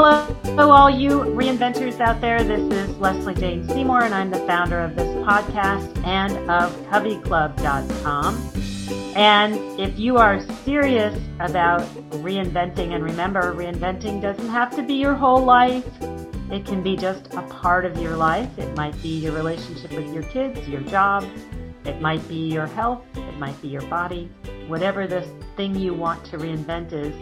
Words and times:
Hello, 0.00 0.22
hello, 0.44 0.70
all 0.70 0.88
you 0.88 1.18
reinventors 1.18 1.98
out 1.98 2.20
there. 2.20 2.44
This 2.44 2.60
is 2.72 2.96
Leslie 2.98 3.34
Jane 3.34 3.66
Seymour, 3.66 4.04
and 4.04 4.14
I'm 4.14 4.30
the 4.30 4.38
founder 4.46 4.78
of 4.78 4.94
this 4.94 5.08
podcast 5.26 6.06
and 6.06 6.38
of 6.48 6.72
CoveyClub.com. 6.86 8.52
And 9.16 9.56
if 9.80 9.98
you 9.98 10.16
are 10.16 10.40
serious 10.64 11.20
about 11.40 11.80
reinventing, 12.22 12.94
and 12.94 13.02
remember, 13.02 13.52
reinventing 13.54 14.22
doesn't 14.22 14.48
have 14.50 14.72
to 14.76 14.84
be 14.84 14.94
your 14.94 15.14
whole 15.14 15.42
life. 15.42 15.84
It 16.52 16.64
can 16.64 16.80
be 16.80 16.94
just 16.96 17.34
a 17.34 17.42
part 17.42 17.84
of 17.84 18.00
your 18.00 18.16
life. 18.16 18.56
It 18.56 18.76
might 18.76 18.94
be 19.02 19.18
your 19.18 19.32
relationship 19.32 19.90
with 19.90 20.14
your 20.14 20.22
kids, 20.22 20.60
your 20.68 20.82
job. 20.82 21.24
It 21.84 22.00
might 22.00 22.26
be 22.28 22.52
your 22.52 22.68
health. 22.68 23.02
It 23.16 23.36
might 23.38 23.60
be 23.60 23.66
your 23.66 23.82
body. 23.82 24.30
Whatever 24.68 25.08
the 25.08 25.22
thing 25.56 25.74
you 25.74 25.92
want 25.92 26.24
to 26.26 26.38
reinvent 26.38 26.92
is, 26.92 27.12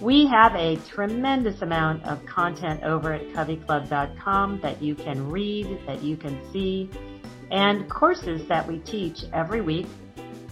we 0.00 0.26
have 0.26 0.54
a 0.54 0.76
tremendous 0.88 1.62
amount 1.62 2.04
of 2.04 2.24
content 2.24 2.82
over 2.84 3.12
at 3.12 3.22
coveyclub.com 3.30 4.60
that 4.60 4.80
you 4.80 4.94
can 4.94 5.28
read, 5.28 5.78
that 5.86 6.02
you 6.02 6.16
can 6.16 6.40
see, 6.52 6.88
and 7.50 7.90
courses 7.90 8.46
that 8.48 8.66
we 8.66 8.78
teach 8.78 9.24
every 9.32 9.60
week 9.60 9.86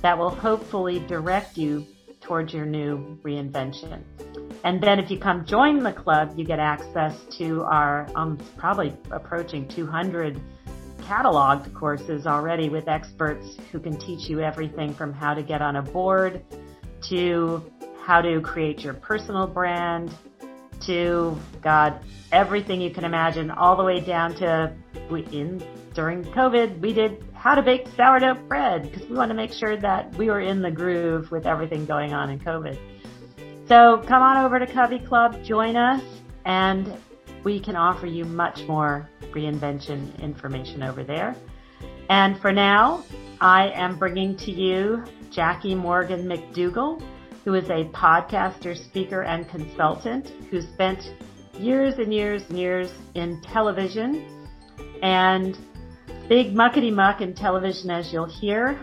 that 0.03 0.19
will 0.19 0.31
hopefully 0.31 0.99
direct 1.07 1.57
you 1.57 1.87
towards 2.21 2.53
your 2.53 2.67
new 2.67 3.19
reinvention. 3.23 4.03
And 4.65 4.83
then 4.83 4.99
if 4.99 5.11
you 5.11 5.19
come 5.19 5.47
join 5.47 5.83
the 5.83 5.93
club, 5.93 6.35
you 6.37 6.45
get 6.45 6.59
access 6.59 7.15
to 7.39 7.63
our 7.65 8.09
um, 8.17 8.39
probably 8.57 8.97
approaching 9.13 9.69
200 9.69 10.41
cataloged 11.03 11.73
courses 11.73 12.27
already 12.27 12.69
with 12.69 12.89
experts 12.89 13.57
who 13.71 13.79
can 13.79 13.97
teach 13.97 14.29
you 14.29 14.41
everything 14.41 14.93
from 14.93 15.13
how 15.13 15.35
to 15.35 15.43
get 15.43 15.63
on 15.63 15.77
a 15.77 15.83
board 15.83 16.43
to 17.09 17.63
how 18.07 18.21
to 18.21 18.41
create 18.41 18.85
your 18.85 18.95
personal 18.95 19.49
brand 19.49 20.15
to 20.81 21.37
God, 21.61 21.99
everything 22.31 22.81
you 22.81 22.91
can 22.91 23.05
imagine, 23.05 23.51
all 23.51 23.77
the 23.77 23.83
way 23.83 23.99
down 23.99 24.33
to 24.37 24.73
we 25.11 25.25
in 25.33 25.61
during 25.93 26.23
COVID, 26.23 26.81
we 26.81 26.93
did 26.93 27.25
how 27.35 27.57
to 27.57 27.63
bake 27.63 27.89
sourdough 27.97 28.35
bread 28.47 28.83
because 28.83 29.09
we 29.09 29.17
want 29.17 29.31
to 29.31 29.35
make 29.35 29.53
sure 29.53 29.77
that 29.79 30.15
we 30.15 30.27
were 30.27 30.41
in 30.41 30.63
the 30.63 30.71
groove 30.71 31.33
with 31.33 31.47
everything 31.47 31.85
going 31.85 32.13
on 32.13 32.31
in 32.31 32.39
COVID. 32.39 32.79
So 33.67 34.05
come 34.07 34.23
on 34.23 34.45
over 34.45 34.61
to 34.61 34.73
Covey 34.73 35.01
Club, 35.01 35.43
join 35.43 35.75
us, 35.75 36.03
and 36.45 36.97
we 37.43 37.59
can 37.59 37.75
offer 37.75 38.07
you 38.07 38.25
much 38.25 38.61
more 38.69 39.11
reinvention 39.33 40.17
information 40.23 40.85
over 40.85 41.03
there. 41.03 41.35
And 42.09 42.39
for 42.41 42.53
now, 42.53 43.03
I 43.41 43.71
am 43.71 43.99
bringing 43.99 44.37
to 44.37 44.53
you 44.53 45.03
Jackie 45.31 45.75
Morgan 45.75 46.29
McDougall, 46.29 47.03
who 47.47 47.55
is 47.55 47.71
a 47.71 47.85
podcaster, 47.95 48.77
speaker, 48.77 49.23
and 49.23 49.49
consultant 49.49 50.33
who 50.51 50.61
spent 50.61 50.99
years 51.55 51.95
and 51.97 52.13
years 52.13 52.43
and 52.49 52.59
years 52.59 52.93
in 53.15 53.41
television 53.41 54.27
and 55.01 55.57
big 56.29 56.53
muckety 56.53 56.93
muck 56.93 57.21
in 57.21 57.33
television, 57.33 57.89
as 57.89 58.13
you'll 58.13 58.27
hear. 58.27 58.77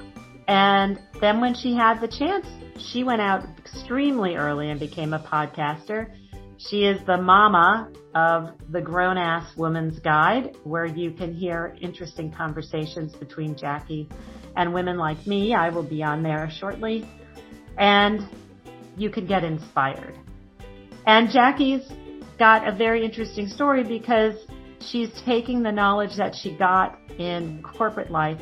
And 0.47 0.97
then 1.20 1.42
when 1.42 1.53
she 1.53 1.75
had 1.75 2.00
the 2.00 2.08
chance, 2.08 2.47
she 2.80 3.03
went 3.03 3.20
out 3.20 3.45
extremely 3.59 4.36
early 4.36 4.70
and 4.70 4.80
became 4.80 5.14
a 5.14 5.20
podcaster. 5.20 6.09
She 6.58 6.86
is 6.86 7.05
the 7.05 7.17
mama 7.17 7.92
of 8.16 8.52
the 8.70 8.80
Grown 8.80 9.17
Ass 9.17 9.58
Woman's 9.58 10.00
Guide, 10.00 10.55
where 10.64 10.86
you 10.86 11.11
can 11.11 11.33
hear 11.33 11.75
interesting 11.81 12.31
conversations 12.31 13.14
between 13.14 13.58
Jackie 13.58 14.08
and 14.55 14.73
women 14.73 14.98
like 14.98 15.27
me. 15.27 15.53
I 15.53 15.70
will 15.70 15.83
be 15.83 16.02
on 16.02 16.23
there 16.23 16.50
shortly. 16.50 17.05
And 17.77 18.25
you 18.98 19.09
can 19.09 19.26
get 19.26 19.43
inspired. 19.43 20.17
And 21.05 21.30
Jackie's 21.30 21.87
got 22.39 22.67
a 22.67 22.71
very 22.71 23.04
interesting 23.04 23.48
story 23.48 23.83
because 23.83 24.36
she's 24.80 25.09
taking 25.26 25.64
the 25.64 25.71
knowledge 25.71 26.15
that 26.17 26.36
she 26.36 26.55
got 26.55 26.98
in 27.17 27.61
corporate 27.64 28.11
life 28.11 28.42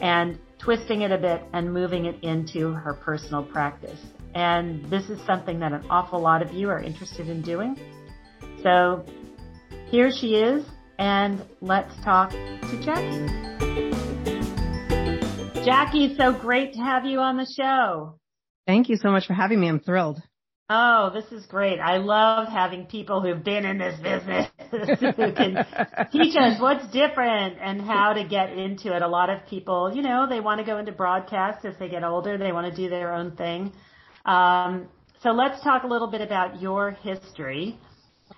and 0.00 0.38
twisting 0.58 1.02
it 1.02 1.12
a 1.12 1.18
bit 1.18 1.42
and 1.52 1.72
moving 1.72 2.06
it 2.06 2.22
into 2.22 2.72
her 2.72 2.94
personal 2.94 3.42
practice. 3.42 4.00
And 4.34 4.84
this 4.90 5.08
is 5.08 5.20
something 5.26 5.58
that 5.60 5.72
an 5.72 5.84
awful 5.90 6.20
lot 6.20 6.42
of 6.42 6.52
you 6.52 6.68
are 6.68 6.80
interested 6.80 7.28
in 7.28 7.42
doing. 7.42 7.78
So 8.62 9.04
here 9.90 10.10
she 10.10 10.34
is, 10.34 10.64
and 10.98 11.44
let's 11.60 11.94
talk 12.04 12.30
to 12.30 12.82
Jackie. 12.84 13.26
Jackie, 15.64 16.16
so 16.16 16.32
great 16.32 16.72
to 16.74 16.80
have 16.80 17.04
you 17.04 17.20
on 17.20 17.36
the 17.36 17.46
show. 17.56 18.18
Thank 18.68 18.90
you 18.90 18.96
so 18.96 19.10
much 19.10 19.26
for 19.26 19.32
having 19.32 19.60
me. 19.60 19.66
I'm 19.66 19.80
thrilled. 19.80 20.20
Oh, 20.68 21.10
this 21.14 21.24
is 21.32 21.46
great. 21.46 21.80
I 21.80 21.96
love 21.96 22.48
having 22.48 22.84
people 22.84 23.22
who've 23.22 23.42
been 23.42 23.64
in 23.64 23.78
this 23.78 23.98
business 23.98 24.50
who 24.70 25.32
can 25.32 25.66
teach 26.12 26.36
us 26.36 26.60
what's 26.60 26.86
different 26.92 27.56
and 27.62 27.80
how 27.80 28.12
to 28.12 28.28
get 28.28 28.52
into 28.52 28.94
it. 28.94 29.00
A 29.00 29.08
lot 29.08 29.30
of 29.30 29.46
people, 29.46 29.90
you 29.94 30.02
know, 30.02 30.26
they 30.28 30.40
want 30.40 30.60
to 30.60 30.66
go 30.66 30.76
into 30.76 30.92
broadcast 30.92 31.64
as 31.64 31.76
they 31.78 31.88
get 31.88 32.04
older. 32.04 32.36
They 32.36 32.52
want 32.52 32.66
to 32.66 32.76
do 32.76 32.90
their 32.90 33.14
own 33.14 33.36
thing. 33.36 33.72
Um, 34.26 34.88
so 35.22 35.30
let's 35.30 35.64
talk 35.64 35.84
a 35.84 35.86
little 35.86 36.08
bit 36.08 36.20
about 36.20 36.60
your 36.60 36.90
history. 36.90 37.78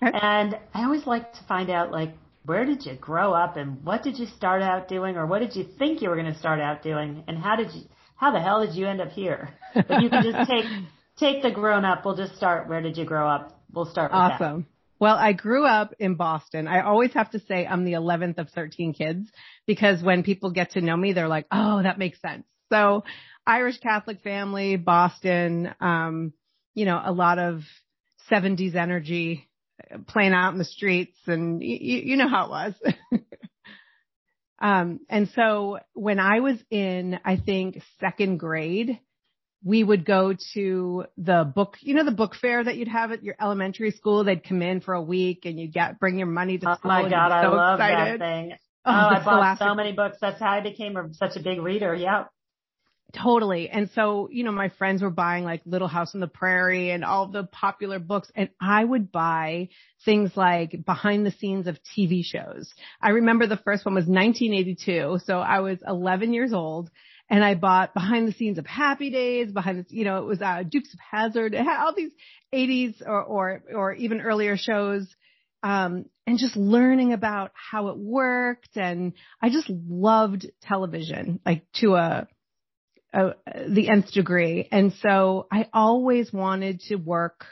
Okay. 0.00 0.16
And 0.22 0.56
I 0.72 0.84
always 0.84 1.08
like 1.08 1.32
to 1.32 1.40
find 1.48 1.70
out, 1.70 1.90
like, 1.90 2.14
where 2.44 2.64
did 2.64 2.86
you 2.86 2.94
grow 2.94 3.32
up 3.32 3.56
and 3.56 3.84
what 3.84 4.04
did 4.04 4.16
you 4.16 4.26
start 4.36 4.62
out 4.62 4.86
doing 4.86 5.16
or 5.16 5.26
what 5.26 5.40
did 5.40 5.56
you 5.56 5.66
think 5.76 6.00
you 6.00 6.08
were 6.08 6.16
going 6.16 6.32
to 6.32 6.38
start 6.38 6.60
out 6.60 6.84
doing 6.84 7.24
and 7.26 7.36
how 7.36 7.56
did 7.56 7.72
you, 7.74 7.82
how 8.20 8.30
the 8.32 8.40
hell 8.40 8.64
did 8.64 8.74
you 8.74 8.86
end 8.86 9.00
up 9.00 9.12
here? 9.12 9.48
But 9.74 9.98
you 9.98 10.10
can 10.10 10.22
just 10.22 10.46
take 10.50 10.66
take 11.18 11.42
the 11.42 11.50
grown 11.50 11.86
up. 11.86 12.04
We'll 12.04 12.16
just 12.16 12.36
start. 12.36 12.68
Where 12.68 12.82
did 12.82 12.98
you 12.98 13.06
grow 13.06 13.26
up? 13.26 13.58
We'll 13.72 13.86
start 13.86 14.12
with 14.12 14.20
awesome. 14.20 14.62
That. 14.62 14.68
Well, 15.00 15.16
I 15.16 15.32
grew 15.32 15.64
up 15.64 15.94
in 15.98 16.16
Boston. 16.16 16.68
I 16.68 16.82
always 16.82 17.14
have 17.14 17.30
to 17.30 17.40
say 17.40 17.66
I'm 17.66 17.86
the 17.86 17.94
11th 17.94 18.36
of 18.36 18.50
13 18.50 18.92
kids 18.92 19.30
because 19.66 20.02
when 20.02 20.22
people 20.22 20.50
get 20.50 20.72
to 20.72 20.82
know 20.82 20.94
me, 20.94 21.14
they're 21.14 21.28
like, 21.28 21.46
oh, 21.50 21.82
that 21.82 21.98
makes 21.98 22.20
sense. 22.20 22.44
So 22.70 23.04
Irish 23.46 23.78
Catholic 23.78 24.20
family, 24.20 24.76
Boston, 24.76 25.74
um, 25.80 26.34
you 26.74 26.84
know, 26.84 27.00
a 27.02 27.12
lot 27.12 27.38
of 27.38 27.62
70s 28.30 28.74
energy 28.74 29.48
playing 30.06 30.34
out 30.34 30.52
in 30.52 30.58
the 30.58 30.66
streets 30.66 31.16
and 31.26 31.54
y- 31.60 31.78
you 31.80 32.16
know 32.18 32.28
how 32.28 32.44
it 32.44 32.50
was. 32.50 32.74
um, 34.60 35.00
and 35.08 35.28
so 35.34 35.78
when 35.94 36.18
I 36.18 36.40
was 36.40 36.56
in, 36.70 37.18
I 37.24 37.36
think 37.36 37.82
second 37.98 38.38
grade, 38.38 38.98
we 39.64 39.82
would 39.84 40.04
go 40.04 40.34
to 40.54 41.04
the 41.18 41.50
book, 41.54 41.76
you 41.80 41.94
know, 41.94 42.04
the 42.04 42.10
book 42.10 42.34
fair 42.40 42.62
that 42.62 42.76
you'd 42.76 42.88
have 42.88 43.12
at 43.12 43.22
your 43.22 43.36
elementary 43.40 43.90
school. 43.90 44.24
They'd 44.24 44.44
come 44.44 44.62
in 44.62 44.80
for 44.80 44.94
a 44.94 45.02
week 45.02 45.44
and 45.44 45.58
you'd 45.58 45.72
get, 45.72 45.98
bring 45.98 46.18
your 46.18 46.26
money 46.26 46.58
to 46.58 46.76
school. 46.76 46.90
Oh 46.90 47.02
my 47.02 47.08
God. 47.08 47.32
I 47.32 47.48
love 47.48 47.80
excited. 47.80 48.20
that 48.20 48.24
thing. 48.24 48.56
Oh, 48.82 48.92
oh 48.92 48.94
I 48.94 49.22
bought 49.22 49.58
so 49.58 49.74
many 49.74 49.92
books. 49.92 50.16
That's 50.22 50.40
how 50.40 50.52
I 50.52 50.62
became 50.62 50.96
a, 50.96 51.12
such 51.12 51.36
a 51.36 51.42
big 51.42 51.60
reader. 51.60 51.94
Yep. 51.94 52.30
Totally. 53.12 53.68
And 53.68 53.90
so, 53.94 54.28
you 54.30 54.44
know, 54.44 54.52
my 54.52 54.68
friends 54.70 55.02
were 55.02 55.10
buying 55.10 55.44
like 55.44 55.62
Little 55.64 55.88
House 55.88 56.14
on 56.14 56.20
the 56.20 56.28
Prairie 56.28 56.90
and 56.90 57.04
all 57.04 57.26
the 57.28 57.44
popular 57.44 57.98
books 57.98 58.30
and 58.34 58.50
I 58.60 58.84
would 58.84 59.10
buy 59.10 59.68
things 60.04 60.36
like 60.36 60.84
behind 60.84 61.26
the 61.26 61.30
scenes 61.32 61.66
of 61.66 61.78
TV 61.96 62.24
shows. 62.24 62.72
I 63.00 63.10
remember 63.10 63.46
the 63.46 63.56
first 63.56 63.84
one 63.84 63.94
was 63.94 64.06
1982. 64.06 65.20
So 65.24 65.38
I 65.38 65.60
was 65.60 65.78
11 65.86 66.32
years 66.32 66.52
old 66.52 66.90
and 67.30 67.44
I 67.44 67.54
bought 67.54 67.94
behind 67.94 68.26
the 68.26 68.32
scenes 68.32 68.58
of 68.58 68.66
Happy 68.66 69.10
Days, 69.10 69.52
behind 69.52 69.84
the, 69.84 69.96
you 69.96 70.04
know, 70.04 70.18
it 70.18 70.26
was 70.26 70.42
uh, 70.42 70.64
Dukes 70.68 70.92
of 70.92 70.98
Hazzard, 71.10 71.54
it 71.54 71.62
had 71.64 71.82
all 71.82 71.94
these 71.94 72.10
80s 72.52 73.02
or 73.06 73.22
or 73.22 73.62
or 73.72 73.92
even 73.94 74.20
earlier 74.20 74.56
shows, 74.56 75.06
um, 75.62 76.06
and 76.26 76.38
just 76.38 76.56
learning 76.56 77.12
about 77.12 77.52
how 77.54 77.88
it 77.88 77.96
worked, 77.96 78.76
and 78.76 79.12
I 79.40 79.50
just 79.50 79.70
loved 79.70 80.50
television, 80.62 81.40
like 81.46 81.64
to 81.80 81.94
a, 81.94 82.28
a 83.12 83.34
the 83.68 83.88
nth 83.88 84.12
degree, 84.12 84.68
and 84.70 84.92
so 85.02 85.46
I 85.52 85.68
always 85.72 86.32
wanted 86.32 86.80
to 86.88 86.96
work 86.96 87.44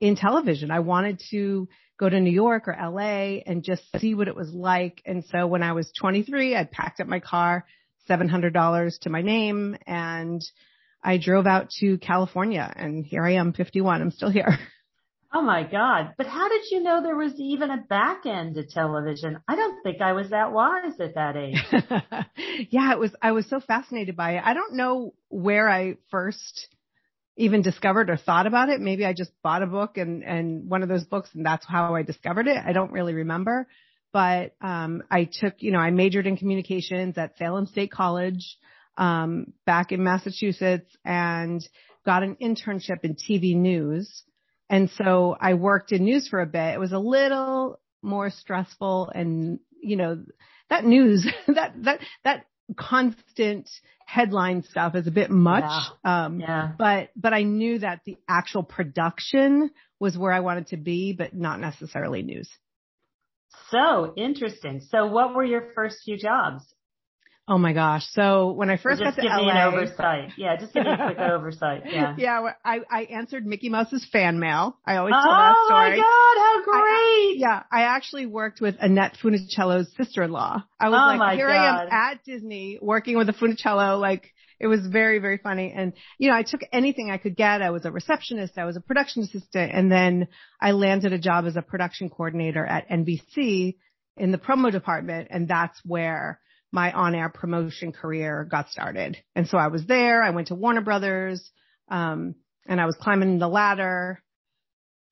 in 0.00 0.16
television. 0.16 0.70
I 0.70 0.80
wanted 0.80 1.20
to 1.30 1.68
go 1.98 2.08
to 2.08 2.20
New 2.20 2.30
York 2.30 2.68
or 2.68 2.76
LA 2.78 3.40
and 3.46 3.62
just 3.62 3.82
see 3.98 4.14
what 4.14 4.28
it 4.28 4.36
was 4.36 4.52
like. 4.52 5.00
And 5.06 5.24
so 5.26 5.46
when 5.46 5.62
I 5.62 5.72
was 5.72 5.90
23, 5.98 6.56
I 6.56 6.64
packed 6.64 7.00
up 7.00 7.06
my 7.06 7.20
car 7.20 7.64
$700 8.08 8.98
to 9.00 9.10
my 9.10 9.22
name 9.22 9.76
and 9.86 10.42
I 11.02 11.18
drove 11.18 11.46
out 11.46 11.70
to 11.80 11.98
California 11.98 12.72
and 12.74 13.04
here 13.04 13.24
I 13.24 13.34
am 13.34 13.52
51. 13.52 14.02
I'm 14.02 14.10
still 14.10 14.30
here. 14.30 14.58
Oh 15.34 15.42
my 15.42 15.64
God. 15.64 16.14
But 16.16 16.26
how 16.26 16.48
did 16.48 16.62
you 16.70 16.82
know 16.82 17.02
there 17.02 17.16
was 17.16 17.34
even 17.38 17.70
a 17.70 17.78
back 17.88 18.24
end 18.24 18.54
to 18.54 18.64
television? 18.64 19.38
I 19.48 19.56
don't 19.56 19.82
think 19.82 20.00
I 20.00 20.12
was 20.12 20.30
that 20.30 20.52
wise 20.52 21.00
at 21.00 21.16
that 21.16 21.36
age. 21.36 21.56
yeah, 22.70 22.92
it 22.92 22.98
was, 22.98 23.10
I 23.20 23.32
was 23.32 23.48
so 23.48 23.58
fascinated 23.60 24.16
by 24.16 24.36
it. 24.36 24.42
I 24.44 24.54
don't 24.54 24.74
know 24.74 25.12
where 25.28 25.68
I 25.68 25.96
first 26.10 26.68
even 27.36 27.62
discovered 27.62 28.10
or 28.10 28.16
thought 28.16 28.46
about 28.46 28.68
it. 28.68 28.80
Maybe 28.80 29.04
I 29.04 29.12
just 29.12 29.32
bought 29.42 29.64
a 29.64 29.66
book 29.66 29.98
and, 29.98 30.22
and 30.22 30.70
one 30.70 30.84
of 30.84 30.88
those 30.88 31.04
books 31.04 31.30
and 31.34 31.44
that's 31.44 31.66
how 31.66 31.96
I 31.96 32.02
discovered 32.02 32.46
it. 32.46 32.56
I 32.64 32.72
don't 32.72 32.92
really 32.92 33.14
remember 33.14 33.66
but 34.14 34.54
um, 34.60 35.02
I 35.10 35.24
took, 35.30 35.54
you 35.58 35.72
know, 35.72 35.80
I 35.80 35.90
majored 35.90 36.28
in 36.28 36.36
communications 36.36 37.18
at 37.18 37.36
Salem 37.36 37.66
State 37.66 37.90
College 37.90 38.56
um, 38.96 39.52
back 39.66 39.90
in 39.90 40.04
Massachusetts 40.04 40.96
and 41.04 41.60
got 42.06 42.22
an 42.22 42.36
internship 42.36 43.02
in 43.02 43.16
TV 43.16 43.56
news. 43.56 44.22
And 44.74 44.90
so 44.90 45.36
I 45.40 45.54
worked 45.54 45.92
in 45.92 46.02
news 46.02 46.26
for 46.26 46.40
a 46.40 46.46
bit. 46.46 46.74
It 46.74 46.80
was 46.80 46.90
a 46.90 46.98
little 46.98 47.78
more 48.02 48.28
stressful 48.28 49.08
and, 49.14 49.60
you 49.80 49.94
know, 49.94 50.24
that 50.68 50.84
news, 50.84 51.24
that, 51.46 51.74
that, 51.84 52.00
that 52.24 52.46
constant 52.76 53.70
headline 54.04 54.64
stuff 54.64 54.96
is 54.96 55.06
a 55.06 55.12
bit 55.12 55.30
much. 55.30 55.62
Yeah. 56.04 56.24
Um, 56.24 56.40
yeah. 56.40 56.72
but, 56.76 57.10
but 57.14 57.32
I 57.32 57.44
knew 57.44 57.78
that 57.78 58.00
the 58.04 58.16
actual 58.28 58.64
production 58.64 59.70
was 60.00 60.18
where 60.18 60.32
I 60.32 60.40
wanted 60.40 60.66
to 60.68 60.76
be, 60.76 61.12
but 61.12 61.34
not 61.34 61.60
necessarily 61.60 62.22
news. 62.22 62.50
So 63.70 64.12
interesting. 64.16 64.80
So 64.90 65.06
what 65.06 65.36
were 65.36 65.44
your 65.44 65.68
first 65.76 65.98
few 66.04 66.18
jobs? 66.18 66.64
Oh 67.46 67.58
my 67.58 67.74
gosh. 67.74 68.04
So 68.12 68.52
when 68.52 68.70
I 68.70 68.78
first 68.78 69.02
just 69.02 69.16
got 69.16 69.20
to 69.20 69.22
give 69.22 69.30
LA, 69.30 69.44
me 69.44 69.50
an 69.50 69.74
oversight. 69.74 70.32
Yeah, 70.38 70.56
just 70.56 70.72
give 70.72 70.84
me 70.84 70.90
a 70.90 70.96
quick 70.96 71.18
oversight. 71.32 71.82
Yeah. 71.84 72.14
Yeah, 72.16 72.52
I, 72.64 72.80
I 72.90 73.02
answered 73.02 73.44
Mickey 73.44 73.68
Mouse's 73.68 74.06
fan 74.10 74.38
mail. 74.38 74.78
I 74.86 74.96
always 74.96 75.14
oh 75.14 75.22
tell 75.22 75.32
that 75.32 75.54
story. 75.66 75.86
Oh 75.86 75.90
my 75.90 75.96
god, 75.96 76.40
how 76.40 76.64
great! 76.64 76.82
I, 76.82 77.34
yeah, 77.36 77.62
I 77.70 77.82
actually 77.82 78.24
worked 78.24 78.62
with 78.62 78.76
Annette 78.80 79.18
Funicello's 79.22 79.94
sister-in-law. 79.96 80.64
I 80.80 80.88
was 80.88 81.16
oh 81.16 81.18
like, 81.18 81.36
here 81.36 81.48
god. 81.48 81.54
I 81.54 81.82
am 81.82 81.88
at 81.90 82.24
Disney 82.24 82.78
working 82.80 83.18
with 83.18 83.28
a 83.28 83.34
Funicello, 83.34 84.00
like 84.00 84.32
it 84.60 84.66
was 84.66 84.80
very, 84.86 85.18
very 85.18 85.38
funny. 85.38 85.72
And, 85.76 85.92
you 86.18 86.30
know, 86.30 86.36
I 86.36 86.42
took 86.42 86.62
anything 86.72 87.10
I 87.10 87.18
could 87.18 87.36
get. 87.36 87.60
I 87.60 87.70
was 87.70 87.84
a 87.84 87.90
receptionist. 87.90 88.56
I 88.56 88.64
was 88.64 88.76
a 88.76 88.80
production 88.80 89.22
assistant. 89.22 89.72
And 89.74 89.90
then 89.90 90.28
I 90.60 90.72
landed 90.72 91.12
a 91.12 91.18
job 91.18 91.44
as 91.44 91.56
a 91.56 91.62
production 91.62 92.08
coordinator 92.08 92.64
at 92.64 92.88
NBC 92.88 93.76
in 94.16 94.32
the 94.32 94.38
promo 94.38 94.70
department. 94.70 95.28
And 95.30 95.48
that's 95.48 95.78
where 95.84 96.40
my 96.74 96.92
on-air 96.92 97.28
promotion 97.28 97.92
career 97.92 98.44
got 98.44 98.68
started. 98.68 99.16
And 99.34 99.48
so 99.48 99.56
I 99.56 99.68
was 99.68 99.86
there. 99.86 100.22
I 100.22 100.30
went 100.30 100.48
to 100.48 100.54
Warner 100.54 100.82
Brothers, 100.82 101.50
um, 101.88 102.34
and 102.66 102.80
I 102.80 102.86
was 102.86 102.96
climbing 103.00 103.38
the 103.38 103.48
ladder 103.48 104.22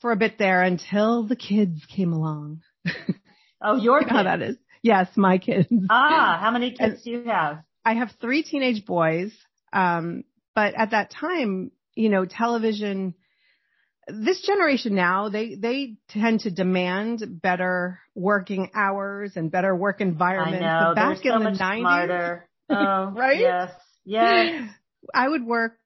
for 0.00 0.10
a 0.10 0.16
bit 0.16 0.36
there 0.38 0.62
until 0.62 1.26
the 1.26 1.36
kids 1.36 1.80
came 1.86 2.12
along. 2.12 2.62
Oh, 3.62 3.76
your 3.76 4.00
you 4.00 4.06
know 4.06 4.12
how 4.12 4.22
that 4.24 4.42
is. 4.42 4.56
Yes, 4.82 5.08
my 5.16 5.38
kids. 5.38 5.68
Ah, 5.88 6.38
how 6.40 6.50
many 6.50 6.70
kids 6.78 6.80
and 6.80 7.04
do 7.04 7.10
you 7.10 7.24
have? 7.24 7.62
I 7.84 7.94
have 7.94 8.10
three 8.20 8.42
teenage 8.42 8.84
boys. 8.84 9.32
Um, 9.72 10.24
but 10.54 10.74
at 10.74 10.90
that 10.90 11.10
time, 11.10 11.70
you 11.94 12.08
know, 12.08 12.24
television, 12.24 13.14
this 14.08 14.40
generation 14.42 14.94
now, 14.94 15.28
they, 15.28 15.54
they 15.54 15.96
tend 16.08 16.40
to 16.40 16.50
demand 16.50 17.22
better 17.40 18.00
working 18.14 18.70
hours 18.74 19.32
and 19.36 19.50
better 19.50 19.74
work 19.74 20.00
environments. 20.00 20.64
I 20.64 20.80
know. 20.80 20.86
But 20.90 20.94
back 20.94 21.22
They're 21.22 21.32
so 21.32 21.36
in 21.36 21.44
the 21.44 21.50
much 21.50 21.60
90s, 21.60 21.80
smarter. 21.80 22.48
Oh, 22.70 23.12
right? 23.14 23.38
Yes. 23.38 23.70
Yes. 24.04 24.70
I 25.14 25.28
would 25.28 25.44
work, 25.44 25.76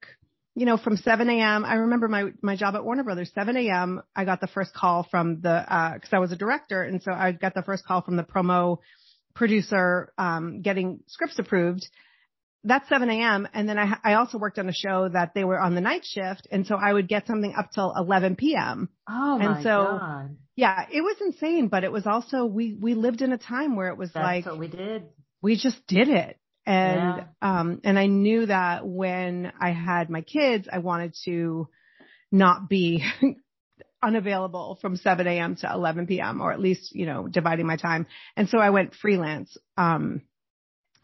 you 0.55 0.67
know, 0.67 0.77
from 0.77 0.97
7 0.97 1.29
a.m. 1.29 1.65
I 1.65 1.75
remember 1.75 2.07
my, 2.07 2.31
my 2.43 2.55
job 2.55 2.77
at 2.77 2.85
Warner 2.85 3.03
Brothers, 3.03 3.33
7 3.35 3.57
a.m. 3.57 4.03
I 4.15 4.25
got 4.25 4.41
the 4.41 4.47
first 4.47 4.73
call 4.73 5.07
from 5.11 5.41
the, 5.41 5.51
uh, 5.51 5.99
cause 5.99 6.11
I 6.13 6.19
was 6.19 6.33
a 6.33 6.37
director. 6.37 6.83
And 6.83 7.03
so 7.03 7.13
I 7.13 7.33
got 7.33 7.55
the 7.55 7.63
first 7.63 7.85
call 7.85 8.03
from 8.03 8.17
the 8.17 8.23
promo 8.23 8.79
producer, 9.35 10.13
um, 10.17 10.63
getting 10.63 11.01
scripts 11.07 11.39
approved. 11.39 11.89
That's 12.67 12.89
7 12.89 13.09
a.m. 13.09 13.49
And 13.55 13.69
then 13.69 13.79
I, 13.79 13.97
I 14.05 14.15
also 14.15 14.39
worked 14.39 14.59
on 14.59 14.69
a 14.69 14.73
show 14.73 15.09
that 15.09 15.33
they 15.35 15.45
were 15.45 15.61
on 15.61 15.75
the 15.75 15.81
night 15.81 16.05
shift. 16.05 16.49
And 16.51 16.67
so 16.67 16.75
I 16.77 16.93
would 16.93 17.09
get 17.09 17.27
something 17.27 17.55
up 17.57 17.71
till 17.73 17.95
11 17.97 18.37
p.m. 18.37 18.89
Oh 19.09 19.39
and 19.39 19.55
my 19.55 19.63
so, 19.63 19.99
god. 20.01 20.37
yeah, 20.57 20.87
it 20.93 21.01
was 21.01 21.17
insane, 21.21 21.69
but 21.69 21.85
it 21.85 21.93
was 21.93 22.07
also, 22.07 22.45
we, 22.45 22.75
we 22.75 22.95
lived 22.95 23.23
in 23.23 23.33
a 23.33 23.39
time 23.39 23.77
where 23.77 23.89
it 23.89 23.97
was 23.97 24.11
That's 24.13 24.25
like, 24.25 24.47
what 24.47 24.59
we 24.59 24.69
did. 24.69 25.05
we 25.43 25.57
just 25.57 25.87
did 25.87 26.09
it. 26.09 26.39
And, 26.67 27.15
Yeah. 27.17 27.25
um, 27.41 27.81
and 27.85 27.97
I 27.99 28.07
knew 28.07 28.47
that 28.47 28.85
when 28.85 29.53
I 29.61 29.71
had 29.71 30.11
my 30.11 30.23
kids, 30.23 30.69
I 30.71 30.79
wanted 30.79 31.15
to 31.27 31.69
not 32.33 32.69
be 32.69 33.05
unavailable 34.03 34.79
from 34.81 34.97
7 34.97 35.27
a.m. 35.27 35.57
to 35.57 35.73
11 35.73 36.07
p.m. 36.07 36.41
or 36.41 36.53
at 36.53 36.61
least, 36.61 36.95
you 36.95 37.07
know, 37.07 37.29
dividing 37.29 37.67
my 37.67 37.77
time. 37.77 38.07
And 38.37 38.49
so 38.49 38.59
I 38.59 38.71
went 38.71 38.95
freelance, 38.95 39.57
um, 39.77 40.23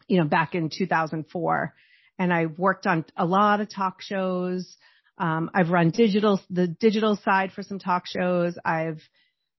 you 0.07 0.17
know, 0.17 0.25
back 0.25 0.55
in 0.55 0.69
2004 0.69 1.73
and 2.19 2.33
I 2.33 2.45
worked 2.45 2.85
on 2.87 3.05
a 3.17 3.25
lot 3.25 3.61
of 3.61 3.69
talk 3.69 4.01
shows. 4.01 4.77
Um, 5.17 5.49
I've 5.53 5.69
run 5.69 5.91
digital, 5.91 6.41
the 6.49 6.67
digital 6.67 7.17
side 7.23 7.51
for 7.51 7.63
some 7.63 7.79
talk 7.79 8.05
shows. 8.07 8.57
I've, 8.63 9.01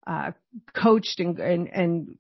uh, 0.07 0.33
coached 0.75 1.21
and, 1.21 1.39
and, 1.39 1.69
and, 1.69 2.19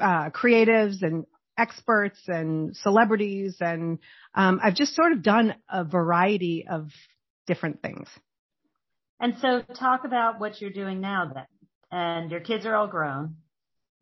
uh, 0.00 0.30
creatives 0.30 1.02
and 1.02 1.26
experts 1.56 2.18
and 2.26 2.76
celebrities. 2.76 3.56
And, 3.60 3.98
um, 4.34 4.60
I've 4.62 4.74
just 4.74 4.94
sort 4.94 5.12
of 5.12 5.22
done 5.22 5.54
a 5.68 5.84
variety 5.84 6.66
of 6.68 6.90
different 7.46 7.82
things. 7.82 8.08
And 9.20 9.36
so 9.40 9.62
talk 9.74 10.04
about 10.04 10.40
what 10.40 10.60
you're 10.60 10.70
doing 10.70 11.00
now 11.00 11.30
then. 11.32 11.46
And 11.90 12.30
your 12.30 12.40
kids 12.40 12.66
are 12.66 12.74
all 12.74 12.88
grown. 12.88 13.36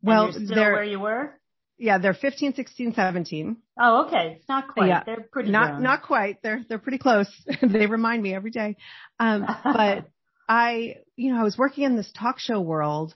Well, 0.01 0.31
they're- 0.31 0.73
where 0.73 0.83
you 0.83 0.99
were? 0.99 1.39
Yeah, 1.83 1.97
they're 1.97 2.13
15, 2.13 2.53
16, 2.53 2.93
17. 2.93 3.57
Oh, 3.77 4.05
okay. 4.05 4.37
It's 4.37 4.47
not 4.47 4.69
quite. 4.69 4.87
Yeah. 4.87 5.03
They're 5.05 5.27
pretty 5.29 5.51
not 5.51 5.81
not 5.81 6.03
quite. 6.03 6.41
They're 6.41 6.63
they're 6.69 6.79
pretty 6.79 6.97
close. 6.97 7.27
they 7.61 7.87
remind 7.87 8.23
me 8.23 8.33
every 8.33 8.51
day. 8.51 8.77
Um, 9.19 9.45
but 9.65 10.05
I, 10.47 10.95
you 11.17 11.33
know, 11.33 11.41
I 11.41 11.43
was 11.43 11.57
working 11.57 11.83
in 11.83 11.97
this 11.97 12.09
talk 12.17 12.39
show 12.39 12.61
world, 12.61 13.13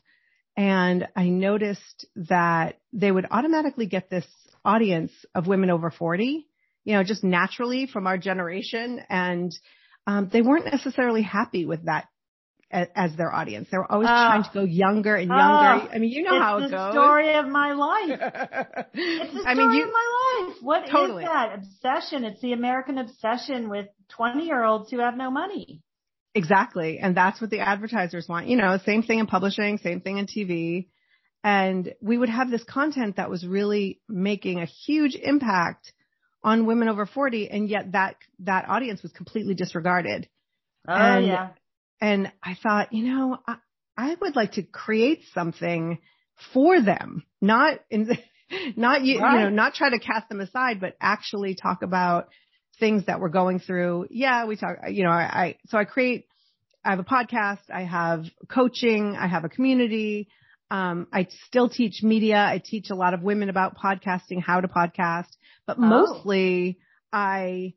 and 0.57 1.07
I 1.15 1.29
noticed 1.29 2.07
that 2.17 2.77
they 2.91 3.09
would 3.09 3.25
automatically 3.31 3.85
get 3.85 4.09
this 4.09 4.27
audience 4.65 5.13
of 5.33 5.47
women 5.47 5.69
over 5.69 5.89
forty. 5.89 6.45
You 6.83 6.95
know, 6.95 7.05
just 7.05 7.23
naturally 7.23 7.87
from 7.87 8.05
our 8.05 8.17
generation, 8.17 9.01
and 9.09 9.57
um, 10.05 10.29
they 10.29 10.41
weren't 10.41 10.65
necessarily 10.65 11.21
happy 11.21 11.65
with 11.65 11.85
that 11.85 12.09
as, 12.71 13.15
their 13.15 13.33
audience. 13.33 13.69
They 13.71 13.77
were 13.77 13.89
always 13.91 14.09
Oh. 14.09 14.11
trying 14.11 14.43
to 14.43 14.49
go 14.53 14.63
younger 14.63 15.15
and 15.15 15.27
younger. 15.29 15.85
Oh, 15.85 15.89
I 15.93 15.97
mean, 15.99 16.11
you 16.11 16.23
know 16.23 16.35
it's 16.35 16.43
how 16.43 16.57
it 16.57 16.59
goes. 16.61 16.71
It's 16.71 16.71
the 16.73 16.91
story 16.91 17.33
of 17.35 17.47
my 17.47 17.71
life. 17.73 18.19
It's 18.93 19.33
the 19.33 19.39
story 19.39 19.45
I 19.45 19.53
mean, 19.55 19.71
you 19.71 19.83
of 19.83 19.89
my 19.91 20.43
life. 20.47 20.55
What 20.61 20.83
is 20.85 20.89
Totally. 20.91 21.23
that 21.23 21.55
obsession? 21.55 22.23
It's 22.25 22.41
the 22.41 22.53
American 22.53 22.97
obsession 22.97 23.69
with 23.69 23.87
20 24.09 24.45
year 24.45 24.63
olds 24.63 24.91
who 24.91 24.99
have 24.99 25.15
no 25.15 25.31
money. 25.31 25.81
Exactly. 26.35 26.99
And 26.99 27.15
that's 27.15 27.39
what 27.41 27.49
the 27.49 27.59
advertisers 27.61 28.27
want. 28.27 28.47
You 28.47 28.57
know, 28.57 28.77
same 28.85 29.01
thing 29.01 29.19
in 29.19 29.27
publishing, 29.27 29.77
same 29.77 30.01
thing 30.01 30.17
in 30.17 30.27
TV. 30.27 30.87
And 31.43 31.93
we 32.01 32.17
would 32.17 32.29
have 32.29 32.49
this 32.51 32.63
content 32.63 33.15
that 33.15 33.29
was 33.29 33.45
really 33.45 34.01
making 34.09 34.59
a 34.59 34.65
huge 34.65 35.15
impact 35.15 35.93
on 36.43 36.65
women 36.65 36.89
over 36.89 37.05
40. 37.05 37.49
And 37.49 37.69
yet 37.69 37.93
that, 37.93 38.17
that 38.39 38.67
audience 38.69 39.01
was 39.01 39.11
completely 39.13 39.53
disregarded. 39.55 40.27
Oh 40.87 40.93
And- 40.93 41.25
yeah. 41.25 41.49
And 41.99 42.31
I 42.43 42.55
thought, 42.61 42.93
you 42.93 43.05
know, 43.13 43.37
I, 43.47 43.55
I 43.97 44.15
would 44.21 44.35
like 44.35 44.53
to 44.53 44.63
create 44.63 45.23
something 45.33 45.99
for 46.53 46.81
them, 46.81 47.23
not 47.41 47.79
in, 47.89 48.17
not 48.75 49.03
you, 49.03 49.15
you 49.15 49.21
know, 49.21 49.49
not 49.49 49.73
try 49.73 49.89
to 49.89 49.99
cast 49.99 50.29
them 50.29 50.39
aside, 50.39 50.79
but 50.79 50.95
actually 51.01 51.55
talk 51.55 51.81
about 51.81 52.27
things 52.79 53.05
that 53.07 53.19
we're 53.19 53.29
going 53.29 53.59
through. 53.59 54.07
Yeah, 54.11 54.45
we 54.45 54.55
talk, 54.55 54.77
you 54.89 55.03
know, 55.03 55.09
I, 55.09 55.23
I 55.23 55.57
so 55.67 55.77
I 55.77 55.85
create, 55.85 56.25
I 56.85 56.91
have 56.91 56.99
a 56.99 57.03
podcast, 57.03 57.61
I 57.73 57.81
have 57.83 58.25
coaching, 58.47 59.15
I 59.19 59.27
have 59.27 59.43
a 59.43 59.49
community. 59.49 60.29
Um, 60.69 61.07
I 61.13 61.27
still 61.47 61.69
teach 61.69 62.03
media. 62.03 62.37
I 62.37 62.61
teach 62.63 62.89
a 62.89 62.95
lot 62.95 63.13
of 63.13 63.21
women 63.23 63.49
about 63.49 63.77
podcasting, 63.77 64.41
how 64.45 64.59
to 64.61 64.67
podcast, 64.67 65.27
but 65.65 65.77
Oh. 65.79 65.81
mostly 65.81 66.77
I, 67.11 67.73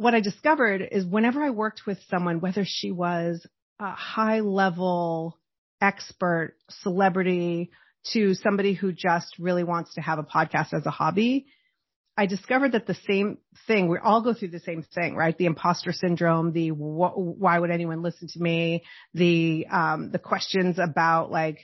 what 0.00 0.14
I 0.14 0.20
discovered 0.20 0.80
is 0.90 1.04
whenever 1.04 1.42
I 1.42 1.50
worked 1.50 1.82
with 1.86 1.98
someone, 2.08 2.40
whether 2.40 2.64
she 2.66 2.90
was 2.90 3.46
a 3.78 3.90
high 3.90 4.40
level 4.40 5.38
expert, 5.78 6.56
celebrity 6.70 7.70
to 8.14 8.34
somebody 8.34 8.72
who 8.72 8.92
just 8.92 9.38
really 9.38 9.62
wants 9.62 9.94
to 9.94 10.00
have 10.00 10.18
a 10.18 10.22
podcast 10.22 10.72
as 10.72 10.86
a 10.86 10.90
hobby, 10.90 11.48
I 12.16 12.24
discovered 12.24 12.72
that 12.72 12.86
the 12.86 12.96
same 13.06 13.38
thing, 13.66 13.88
we 13.88 13.98
all 14.02 14.22
go 14.22 14.32
through 14.32 14.48
the 14.48 14.60
same 14.60 14.82
thing, 14.94 15.16
right? 15.16 15.36
The 15.36 15.44
imposter 15.44 15.92
syndrome, 15.92 16.52
the 16.52 16.68
wh- 16.68 17.18
why 17.18 17.58
would 17.58 17.70
anyone 17.70 18.02
listen 18.02 18.28
to 18.28 18.40
me? 18.40 18.84
The, 19.12 19.66
um, 19.70 20.12
the 20.12 20.18
questions 20.18 20.78
about 20.78 21.30
like 21.30 21.58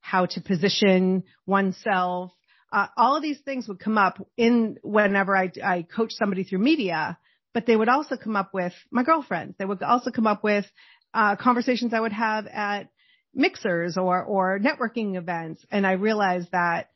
how 0.00 0.26
to 0.26 0.40
position 0.40 1.22
oneself. 1.46 2.32
Uh, 2.72 2.88
all 2.96 3.14
of 3.14 3.22
these 3.22 3.40
things 3.44 3.68
would 3.68 3.78
come 3.78 3.96
up 3.96 4.26
in 4.36 4.76
whenever 4.82 5.36
I, 5.36 5.52
I 5.64 5.82
coach 5.82 6.10
somebody 6.12 6.42
through 6.42 6.58
media, 6.58 7.16
but 7.56 7.64
they 7.64 7.74
would 7.74 7.88
also 7.88 8.18
come 8.18 8.36
up 8.36 8.52
with 8.52 8.74
my 8.90 9.02
girlfriends. 9.02 9.54
They 9.58 9.64
would 9.64 9.82
also 9.82 10.10
come 10.10 10.26
up 10.26 10.44
with, 10.44 10.66
uh, 11.14 11.36
conversations 11.36 11.94
I 11.94 12.00
would 12.00 12.12
have 12.12 12.46
at 12.46 12.90
mixers 13.32 13.96
or, 13.96 14.22
or 14.22 14.58
networking 14.58 15.16
events. 15.16 15.64
And 15.70 15.86
I 15.86 15.92
realized 15.92 16.48
that 16.52 16.90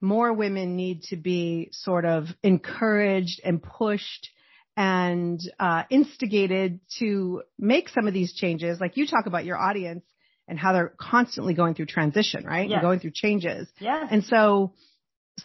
more 0.00 0.32
women 0.32 0.76
need 0.76 1.02
to 1.10 1.16
be 1.16 1.70
sort 1.72 2.04
of 2.04 2.28
encouraged 2.44 3.40
and 3.44 3.60
pushed 3.60 4.28
and 4.76 5.40
uh, 5.58 5.82
instigated 5.90 6.78
to 7.00 7.42
make 7.58 7.88
some 7.88 8.06
of 8.06 8.14
these 8.14 8.34
changes. 8.34 8.78
Like 8.80 8.96
you 8.96 9.08
talk 9.08 9.26
about 9.26 9.44
your 9.44 9.58
audience 9.58 10.04
and 10.46 10.60
how 10.60 10.74
they're 10.74 10.94
constantly 10.96 11.54
going 11.54 11.74
through 11.74 11.86
transition, 11.86 12.44
right? 12.46 12.68
Yes. 12.68 12.76
And 12.76 12.82
going 12.82 13.00
through 13.00 13.14
changes. 13.16 13.68
Yes. 13.80 14.06
And 14.12 14.22
so 14.22 14.74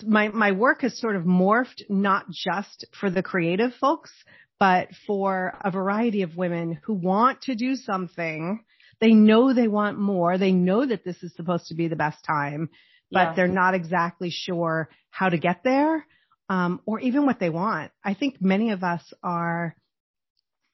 my 0.05 0.27
my 0.27 0.51
work 0.51 0.83
has 0.83 0.99
sort 0.99 1.15
of 1.15 1.23
morphed 1.23 1.81
not 1.89 2.25
just 2.29 2.85
for 2.99 3.09
the 3.09 3.23
creative 3.23 3.73
folks, 3.81 4.11
but 4.59 4.89
for 5.07 5.53
a 5.63 5.71
variety 5.71 6.21
of 6.23 6.35
women 6.35 6.79
who 6.83 6.93
want 6.93 7.41
to 7.43 7.55
do 7.55 7.75
something, 7.75 8.63
they 8.99 9.11
know 9.13 9.53
they 9.53 9.67
want 9.69 9.97
more. 9.97 10.37
They 10.37 10.51
know 10.51 10.85
that 10.85 11.05
this 11.05 11.21
is 11.23 11.33
supposed 11.35 11.67
to 11.67 11.75
be 11.75 11.87
the 11.87 11.95
best 11.95 12.23
time, 12.25 12.69
but 13.11 13.29
Yes. 13.29 13.35
they're 13.35 13.47
not 13.47 13.73
exactly 13.73 14.29
sure 14.29 14.89
how 15.09 15.29
to 15.29 15.37
get 15.37 15.63
there, 15.63 16.05
um, 16.49 16.81
or 16.85 16.99
even 16.99 17.25
what 17.25 17.39
they 17.39 17.49
want. 17.49 17.91
I 18.03 18.13
think 18.13 18.41
many 18.41 18.71
of 18.71 18.83
us 18.83 19.13
are 19.23 19.75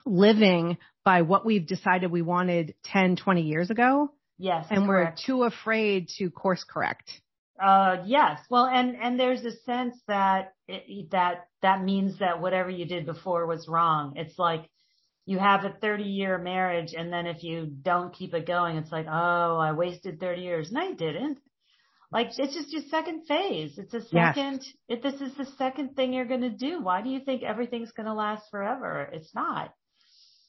living 0.06 0.78
by 1.04 1.22
what 1.22 1.46
we've 1.46 1.68
decided 1.68 2.12
we 2.12 2.22
wanted 2.24 2.74
10, 2.86 3.16
20 3.16 3.44
years 3.44 3.70
ago, 3.70 4.12
Yes. 4.38 4.66
and 4.70 4.88
we're 4.88 5.06
correct. 5.06 5.22
too 5.26 5.44
afraid 5.44 6.10
to 6.18 6.30
course 6.32 6.64
correct. 6.64 7.22
Uh, 7.62 8.04
yes. 8.06 8.40
Well, 8.50 8.66
and, 8.66 8.96
and 9.02 9.20
there's 9.20 9.44
a 9.46 9.52
sense 9.66 9.96
that, 10.08 10.54
it, 10.68 11.12
that, 11.12 11.48
that 11.62 11.84
means 11.84 12.20
that 12.20 12.42
whatever 12.42 12.70
you 12.70 12.86
did 12.86 13.06
before 13.06 13.46
was 13.46 13.68
wrong. 13.68 14.14
It's 14.18 14.38
like 14.38 14.70
you 15.26 15.40
have 15.40 15.64
a 15.64 15.76
30 15.82 16.04
year 16.04 16.38
marriage 16.38 16.94
and 16.98 17.12
then 17.12 17.28
if 17.28 17.44
you 17.44 17.66
don't 17.66 18.14
keep 18.14 18.34
it 18.34 18.46
going, 18.46 18.78
it's 18.78 18.92
like, 18.92 19.08
oh, 19.10 19.58
I 19.58 19.72
wasted 19.72 20.20
30 20.20 20.42
years. 20.42 20.72
No, 20.72 20.82
you 20.82 20.96
didn't. 20.96 21.40
Like 22.12 22.28
it's 22.38 22.54
just 22.56 22.72
your 22.72 22.84
second 22.90 23.26
phase. 23.28 23.78
It's 23.78 23.94
a 23.94 24.02
Yes. 24.12 24.36
second, 24.36 24.62
if 24.88 25.02
this 25.02 25.20
is 25.22 25.36
the 25.36 25.46
second 25.58 25.96
thing 25.96 26.14
you're 26.14 26.26
going 26.26 26.42
to 26.42 26.50
do. 26.50 26.82
Why 26.82 27.02
do 27.02 27.10
you 27.10 27.20
think 27.20 27.44
everything's 27.44 27.92
going 27.92 28.06
to 28.06 28.14
last 28.14 28.44
forever? 28.52 29.10
It's 29.12 29.34
not. 29.34 29.74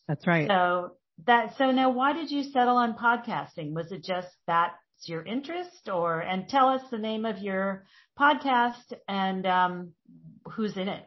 That's 0.06 0.26
right. 0.26 0.46
So 0.48 0.92
that, 1.26 1.56
so 1.56 1.70
now 1.70 1.90
why 1.90 2.12
did 2.12 2.30
you 2.30 2.42
settle 2.44 2.76
on 2.76 2.94
podcasting? 2.94 3.72
Was 3.72 3.90
it 3.90 4.04
just 4.04 4.28
that's 4.46 4.74
your 5.04 5.22
interest 5.22 5.88
or, 5.92 6.20
and 6.20 6.48
tell 6.48 6.68
us 6.68 6.82
the 6.90 6.98
name 6.98 7.24
of 7.24 7.38
your 7.38 7.84
podcast 8.18 8.92
and, 9.08 9.46
um, 9.46 9.92
who's 10.52 10.76
in 10.76 10.88
it? 10.88 11.04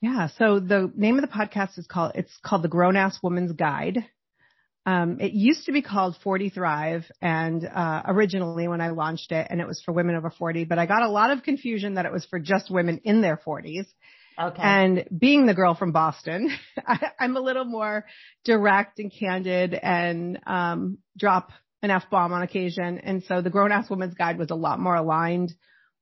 Yeah. 0.00 0.28
So 0.36 0.58
the 0.58 0.92
name 0.96 1.16
of 1.16 1.22
the 1.22 1.28
podcast 1.28 1.78
is 1.78 1.86
called, 1.86 2.12
it's 2.16 2.36
called 2.44 2.62
the 2.62 2.68
Grown 2.68 2.96
Ass 2.96 3.18
Woman's 3.22 3.52
Guide. 3.52 4.04
Um, 4.84 5.20
it 5.20 5.32
used 5.32 5.66
to 5.66 5.72
be 5.72 5.80
called 5.80 6.16
40 6.24 6.50
Thrive 6.50 7.04
and, 7.20 7.64
uh, 7.64 8.02
originally 8.06 8.66
when 8.66 8.80
I 8.80 8.90
launched 8.90 9.30
it 9.30 9.46
and 9.48 9.60
it 9.60 9.66
was 9.66 9.80
for 9.84 9.92
women 9.92 10.16
over 10.16 10.30
40, 10.30 10.64
but 10.64 10.80
I 10.80 10.86
got 10.86 11.02
a 11.02 11.08
lot 11.08 11.30
of 11.30 11.44
confusion 11.44 11.94
that 11.94 12.06
it 12.06 12.12
was 12.12 12.24
for 12.24 12.40
just 12.40 12.68
women 12.68 13.00
in 13.04 13.20
their 13.20 13.40
40s. 13.46 13.86
Okay. 14.40 14.62
And 14.62 15.06
being 15.16 15.46
the 15.46 15.54
girl 15.54 15.76
from 15.76 15.92
Boston, 15.92 16.50
I, 16.86 17.10
I'm 17.20 17.36
a 17.36 17.40
little 17.40 17.64
more 17.64 18.06
direct 18.44 18.98
and 18.98 19.12
candid 19.12 19.74
and, 19.74 20.40
um, 20.46 20.98
drop 21.16 21.52
an 21.82 21.90
F 21.90 22.04
bomb 22.10 22.32
on 22.32 22.42
occasion. 22.42 22.98
And 22.98 23.24
so 23.24 23.42
the 23.42 23.50
Grown 23.50 23.72
Ass 23.72 23.90
Woman's 23.90 24.14
Guide 24.14 24.38
was 24.38 24.50
a 24.50 24.54
lot 24.54 24.78
more 24.78 24.94
aligned 24.94 25.52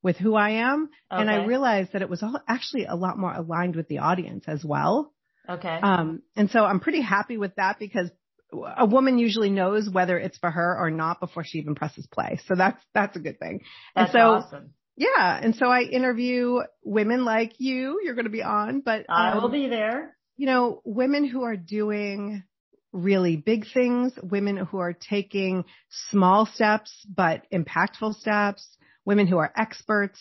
with 0.03 0.17
who 0.17 0.35
I 0.35 0.51
am. 0.51 0.89
And 1.09 1.29
I 1.29 1.45
realized 1.45 1.93
that 1.93 2.01
it 2.01 2.09
was 2.09 2.23
all 2.23 2.39
actually 2.47 2.85
a 2.85 2.95
lot 2.95 3.17
more 3.17 3.33
aligned 3.33 3.75
with 3.75 3.87
the 3.87 3.99
audience 3.99 4.45
as 4.47 4.63
well. 4.63 5.13
okay. 5.49 5.79
Um, 5.81 6.21
and 6.35 6.49
so 6.49 6.63
I'm 6.63 6.79
pretty 6.79 7.01
happy 7.01 7.37
with 7.37 7.55
that 7.55 7.77
because 7.79 8.09
a 8.51 8.85
woman 8.85 9.17
usually 9.17 9.49
knows 9.49 9.89
whether 9.89 10.17
it's 10.17 10.37
for 10.37 10.51
her 10.51 10.77
or 10.79 10.91
not 10.91 11.19
before 11.19 11.43
she 11.43 11.59
even 11.59 11.75
presses 11.75 12.07
play. 12.07 12.39
So 12.47 12.55
that's, 12.55 12.83
that's 12.93 13.15
a 13.15 13.19
good 13.19 13.39
thing. 13.39 13.61
That's 13.95 14.13
and 14.13 14.19
so, 14.19 14.19
awesome. 14.19 14.73
yeah. 14.97 15.39
And 15.41 15.55
so 15.55 15.67
I 15.67 15.81
interview 15.81 16.59
women 16.83 17.23
like 17.23 17.53
you, 17.59 18.01
you're 18.03 18.15
going 18.15 18.25
to 18.25 18.31
be 18.31 18.43
on, 18.43 18.81
but, 18.81 19.05
I 19.07 19.35
will 19.35 19.45
um, 19.45 19.51
be 19.51 19.67
there. 19.67 20.17
you 20.35 20.47
know, 20.47 20.81
women 20.83 21.25
who 21.25 21.43
are 21.43 21.55
doing 21.55 22.43
really 22.91 23.35
big 23.37 23.65
things, 23.73 24.13
women 24.21 24.57
who 24.57 24.79
are 24.79 24.93
taking 24.93 25.65
small 26.09 26.45
steps, 26.45 26.91
but 27.07 27.45
impactful 27.51 28.15
steps, 28.19 28.67
women 29.05 29.27
who 29.27 29.37
are 29.37 29.51
experts, 29.55 30.19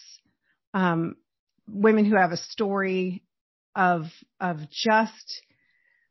um, 0.74 1.16
women 1.68 2.04
who 2.04 2.16
have 2.16 2.32
a 2.32 2.36
story 2.36 3.22
of, 3.74 4.04
of 4.40 4.58
just 4.70 5.42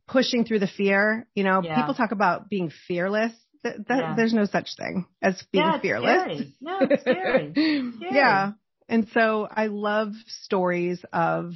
pushing 0.07 0.43
through 0.45 0.59
the 0.59 0.67
fear. 0.67 1.27
You 1.35 1.43
know, 1.43 1.61
Yeah. 1.63 1.75
people 1.75 1.93
talk 1.93 2.11
about 2.11 2.49
being 2.49 2.71
fearless. 2.87 3.33
Th- 3.63 3.75
that, 3.87 3.97
Yeah. 3.99 4.13
There's 4.15 4.33
no 4.33 4.45
such 4.45 4.75
thing 4.77 5.05
as 5.21 5.41
being 5.51 5.65
yeah, 5.65 5.79
fearless. 5.79 6.21
Scary. 6.23 6.53
No, 6.61 6.77
it's 6.81 7.01
scary. 7.01 7.51
Scary. 7.53 7.93
yeah. 8.15 8.51
And 8.87 9.07
so 9.13 9.47
I 9.49 9.67
love 9.67 10.13
stories 10.27 11.03
of 11.13 11.53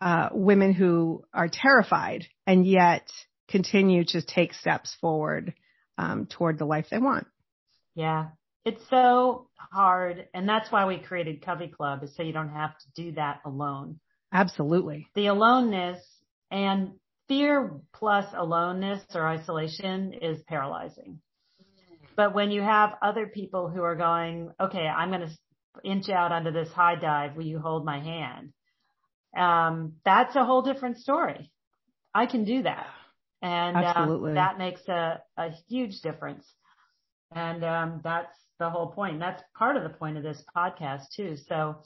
uh, 0.00 0.30
women 0.32 0.72
who 0.72 1.22
are 1.32 1.48
terrified 1.48 2.26
and 2.46 2.66
yet 2.66 3.08
continue 3.48 4.04
to 4.04 4.22
take 4.22 4.54
steps 4.54 4.96
forward 5.00 5.54
um, 5.96 6.26
toward 6.26 6.58
the 6.58 6.64
life 6.64 6.86
they 6.90 6.98
want. 6.98 7.26
Yeah. 7.94 8.28
It's 8.64 8.82
so 8.90 9.48
hard. 9.56 10.28
And 10.34 10.48
that's 10.48 10.70
why 10.70 10.86
we 10.86 10.98
created 10.98 11.44
Covey 11.44 11.68
Club 11.68 12.02
is 12.02 12.14
so 12.14 12.22
you 12.22 12.32
don't 12.32 12.50
have 12.50 12.76
to 12.78 13.02
do 13.02 13.12
that 13.12 13.40
alone. 13.44 13.98
Absolutely. 14.32 15.08
The 15.14 15.28
aloneness 15.28 16.00
and 16.50 16.92
fear 17.28 17.72
plus 17.94 18.26
aloneness 18.36 19.02
or 19.14 19.26
isolation 19.26 20.12
is 20.12 20.42
paralyzing. 20.42 21.20
But 22.16 22.34
when 22.34 22.50
you 22.50 22.62
have 22.62 22.94
other 23.00 23.26
people 23.26 23.68
who 23.68 23.82
are 23.82 23.96
going, 23.96 24.50
okay, 24.60 24.86
I'm 24.86 25.10
going 25.10 25.22
to 25.22 25.30
inch 25.84 26.08
out 26.08 26.32
onto 26.32 26.50
this 26.50 26.68
high 26.70 26.96
dive. 26.96 27.36
Will 27.36 27.44
you 27.44 27.58
hold 27.58 27.84
my 27.84 28.00
hand? 28.00 28.52
Um, 29.36 29.94
that's 30.04 30.34
a 30.34 30.44
whole 30.44 30.62
different 30.62 30.98
story. 30.98 31.50
I 32.14 32.26
can 32.26 32.44
do 32.44 32.62
that. 32.64 32.86
And 33.42 33.76
um, 33.76 34.34
that 34.34 34.58
makes 34.58 34.86
a, 34.88 35.20
a 35.36 35.50
huge 35.68 36.00
difference. 36.02 36.44
And 37.34 37.62
um, 37.64 38.00
that's 38.02 38.34
the 38.58 38.70
whole 38.70 38.88
point. 38.88 39.20
That's 39.20 39.42
part 39.56 39.76
of 39.76 39.82
the 39.84 39.90
point 39.90 40.16
of 40.16 40.22
this 40.22 40.42
podcast 40.56 41.04
too. 41.14 41.36
So 41.48 41.76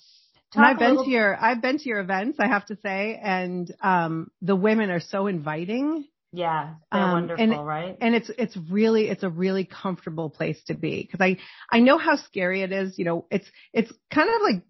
And 0.54 0.64
I've 0.64 0.78
been 0.78 0.96
to 1.04 1.10
your 1.10 1.36
I've 1.36 1.60
been 1.60 1.78
to 1.78 1.88
your 1.88 2.00
events, 2.00 2.38
I 2.40 2.46
have 2.48 2.64
to 2.66 2.76
say, 2.82 3.18
and 3.22 3.70
um, 3.82 4.30
the 4.40 4.56
women 4.56 4.90
are 4.90 5.00
so 5.00 5.26
inviting. 5.26 6.06
yeah, 6.32 6.74
they're 6.90 7.02
um, 7.02 7.12
wonderful, 7.12 7.42
and- 7.44 7.66
right? 7.66 7.96
and 8.00 8.14
it's 8.14 8.30
it's 8.38 8.56
really 8.70 9.08
it's 9.08 9.22
a 9.22 9.28
really 9.28 9.64
comfortable 9.66 10.30
place 10.30 10.62
to 10.68 10.74
be 10.74 11.02
because 11.02 11.20
I 11.20 11.38
I 11.70 11.80
know 11.80 11.98
how 11.98 12.16
scary 12.16 12.62
it 12.62 12.72
is. 12.72 12.98
You 12.98 13.04
know, 13.04 13.26
it's 13.30 13.48
it's 13.74 13.92
kind 14.10 14.30
of 14.30 14.40
like 14.42 14.62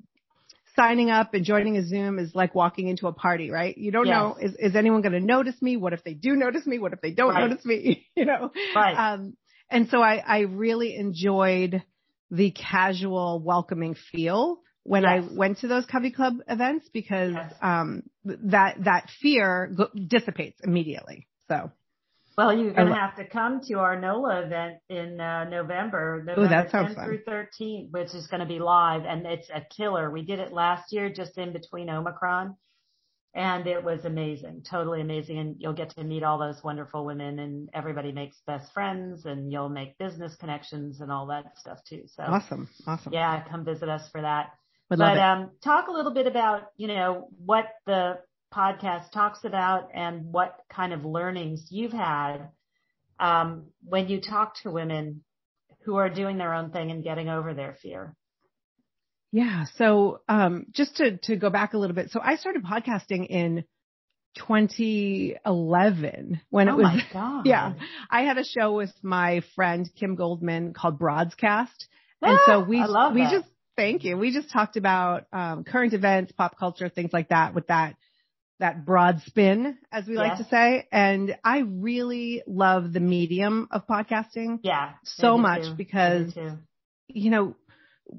signing 0.76 1.10
up 1.10 1.34
and 1.34 1.44
joining 1.44 1.76
a 1.76 1.84
Zoom 1.84 2.18
is 2.18 2.34
like 2.34 2.54
walking 2.54 2.88
into 2.88 3.06
a 3.06 3.12
party, 3.12 3.50
right? 3.50 3.76
You 3.76 3.90
don't 3.90 4.06
Yes. 4.06 4.14
know 4.14 4.36
is 4.40 4.54
is 4.58 4.76
anyone 4.76 5.02
going 5.02 5.12
to 5.12 5.20
notice 5.20 5.60
me? 5.60 5.76
What 5.76 5.92
if 5.92 6.02
they 6.04 6.14
do 6.14 6.34
notice 6.34 6.66
me? 6.66 6.78
What 6.78 6.92
if 6.92 7.00
they 7.00 7.12
don't 7.12 7.34
Right. 7.34 7.48
notice 7.48 7.64
me? 7.64 8.06
you 8.16 8.24
know, 8.24 8.50
Right. 8.74 8.96
Um, 9.14 9.36
and 9.70 9.88
so 9.88 10.00
I 10.02 10.16
I 10.16 10.38
really 10.40 10.96
enjoyed 10.96 11.82
the 12.30 12.50
casual, 12.50 13.40
welcoming 13.44 13.94
feel 14.12 14.60
when 14.84 15.02
Yes. 15.04 15.24
I 15.30 15.34
went 15.36 15.58
to 15.58 15.68
those 15.68 15.84
Covey 15.86 16.10
Club 16.10 16.34
events 16.48 16.88
because 16.92 17.34
Yes. 17.34 17.52
um 17.60 18.02
that 18.24 18.76
that 18.84 19.10
fear 19.20 19.70
go- 19.76 19.90
dissipates 20.08 20.58
immediately. 20.62 21.26
So. 21.48 21.70
Well, 22.36 22.56
you're 22.56 22.72
going 22.72 22.88
to 22.88 22.94
have 22.94 23.16
to 23.16 23.26
come 23.26 23.60
to 23.68 23.74
our 23.74 24.00
NOLA 24.00 24.42
event 24.42 24.78
in 24.88 25.20
uh, 25.20 25.44
November, 25.44 26.22
November 26.26 26.48
that 26.48 26.70
sounds 26.70 26.92
10th 26.92 26.96
fun. 26.96 27.04
through 27.04 27.20
13th, 27.28 27.90
which 27.90 28.14
is 28.14 28.26
going 28.26 28.40
to 28.40 28.46
be 28.46 28.58
live, 28.58 29.04
and 29.04 29.26
it's 29.26 29.48
a 29.50 29.62
killer. 29.76 30.10
We 30.10 30.22
did 30.24 30.38
it 30.38 30.52
last 30.52 30.92
year, 30.92 31.12
just 31.12 31.36
in 31.36 31.52
between 31.52 31.90
Omicron, 31.90 32.56
and 33.34 33.66
it 33.66 33.84
was 33.84 34.04
amazing, 34.04 34.62
totally 34.68 35.00
amazing. 35.00 35.38
And 35.38 35.56
you'll 35.58 35.74
get 35.74 35.90
to 35.90 36.04
meet 36.04 36.22
all 36.22 36.38
those 36.38 36.62
wonderful 36.64 37.04
women, 37.04 37.38
and 37.38 37.68
everybody 37.74 38.12
makes 38.12 38.38
best 38.46 38.72
friends, 38.72 39.26
and 39.26 39.52
you'll 39.52 39.68
make 39.68 39.98
business 39.98 40.34
connections 40.36 41.00
and 41.00 41.12
all 41.12 41.26
that 41.26 41.58
stuff 41.58 41.78
too. 41.86 42.04
So, 42.06 42.22
Awesome. 42.22 42.68
Awesome. 42.86 43.12
yeah, 43.12 43.44
come 43.48 43.64
visit 43.64 43.88
us 43.88 44.08
for 44.10 44.22
that. 44.22 44.52
Would 44.90 44.98
but 44.98 45.18
um, 45.18 45.50
talk 45.62 45.88
a 45.88 45.92
little 45.92 46.12
bit 46.12 46.26
about 46.26 46.64
you 46.76 46.88
know 46.88 47.28
what 47.44 47.66
the 47.86 48.18
podcast 48.52 49.10
talks 49.12 49.40
about 49.44 49.88
and 49.94 50.32
what 50.32 50.60
kind 50.70 50.92
of 50.92 51.04
learnings 51.04 51.66
you've 51.70 51.92
had 51.92 52.48
um, 53.18 53.66
when 53.84 54.08
you 54.08 54.20
talk 54.20 54.54
to 54.62 54.70
women 54.70 55.22
who 55.84 55.96
are 55.96 56.08
doing 56.08 56.38
their 56.38 56.54
own 56.54 56.70
thing 56.70 56.90
and 56.90 57.02
getting 57.02 57.28
over 57.28 57.54
their 57.54 57.76
fear. 57.82 58.14
Yeah. 59.32 59.64
So, 59.76 60.20
um, 60.28 60.66
just 60.72 60.96
to, 60.96 61.16
to 61.24 61.36
go 61.36 61.50
back 61.50 61.74
a 61.74 61.78
little 61.78 61.96
bit. 61.96 62.10
So 62.10 62.20
I 62.22 62.36
started 62.36 62.64
podcasting 62.64 63.26
in 63.28 63.64
2011 64.36 66.40
when 66.50 66.68
oh 66.68 66.72
it 66.72 66.76
was, 66.76 66.84
my 66.84 67.02
god! 67.12 67.42
yeah, 67.46 67.72
I 68.10 68.22
had 68.22 68.38
a 68.38 68.44
show 68.44 68.74
with 68.74 68.92
my 69.02 69.42
friend 69.54 69.88
Kim 69.98 70.14
Goldman 70.14 70.74
called 70.74 70.98
Broadscast. 70.98 71.88
And 72.20 72.38
so 72.46 72.52
Ah, 72.52 72.58
we, 72.60 72.76
we 72.78 73.22
that. 73.22 73.32
just, 73.32 73.48
thank 73.76 74.04
you. 74.04 74.16
We 74.16 74.32
just 74.32 74.52
talked 74.52 74.76
about, 74.76 75.26
um, 75.32 75.64
current 75.64 75.92
events, 75.92 76.32
pop 76.32 76.56
culture, 76.58 76.88
things 76.88 77.12
like 77.12 77.30
that 77.30 77.54
with 77.54 77.66
that, 77.66 77.96
that 78.58 78.84
broad 78.84 79.20
spin, 79.26 79.78
as 79.90 80.06
we 80.06 80.16
like 80.16 80.38
to 80.38 80.44
say. 80.44 80.86
And 80.92 81.36
I 81.44 81.60
really 81.60 82.42
love 82.46 82.92
the 82.92 83.00
medium 83.00 83.68
of 83.70 83.86
podcasting 83.86 84.60
yeah 84.62 84.92
so 85.04 85.36
me 85.36 85.38
too. 85.38 85.42
much 85.42 85.76
because 85.76 86.34
you 87.08 87.30
know, 87.30 87.56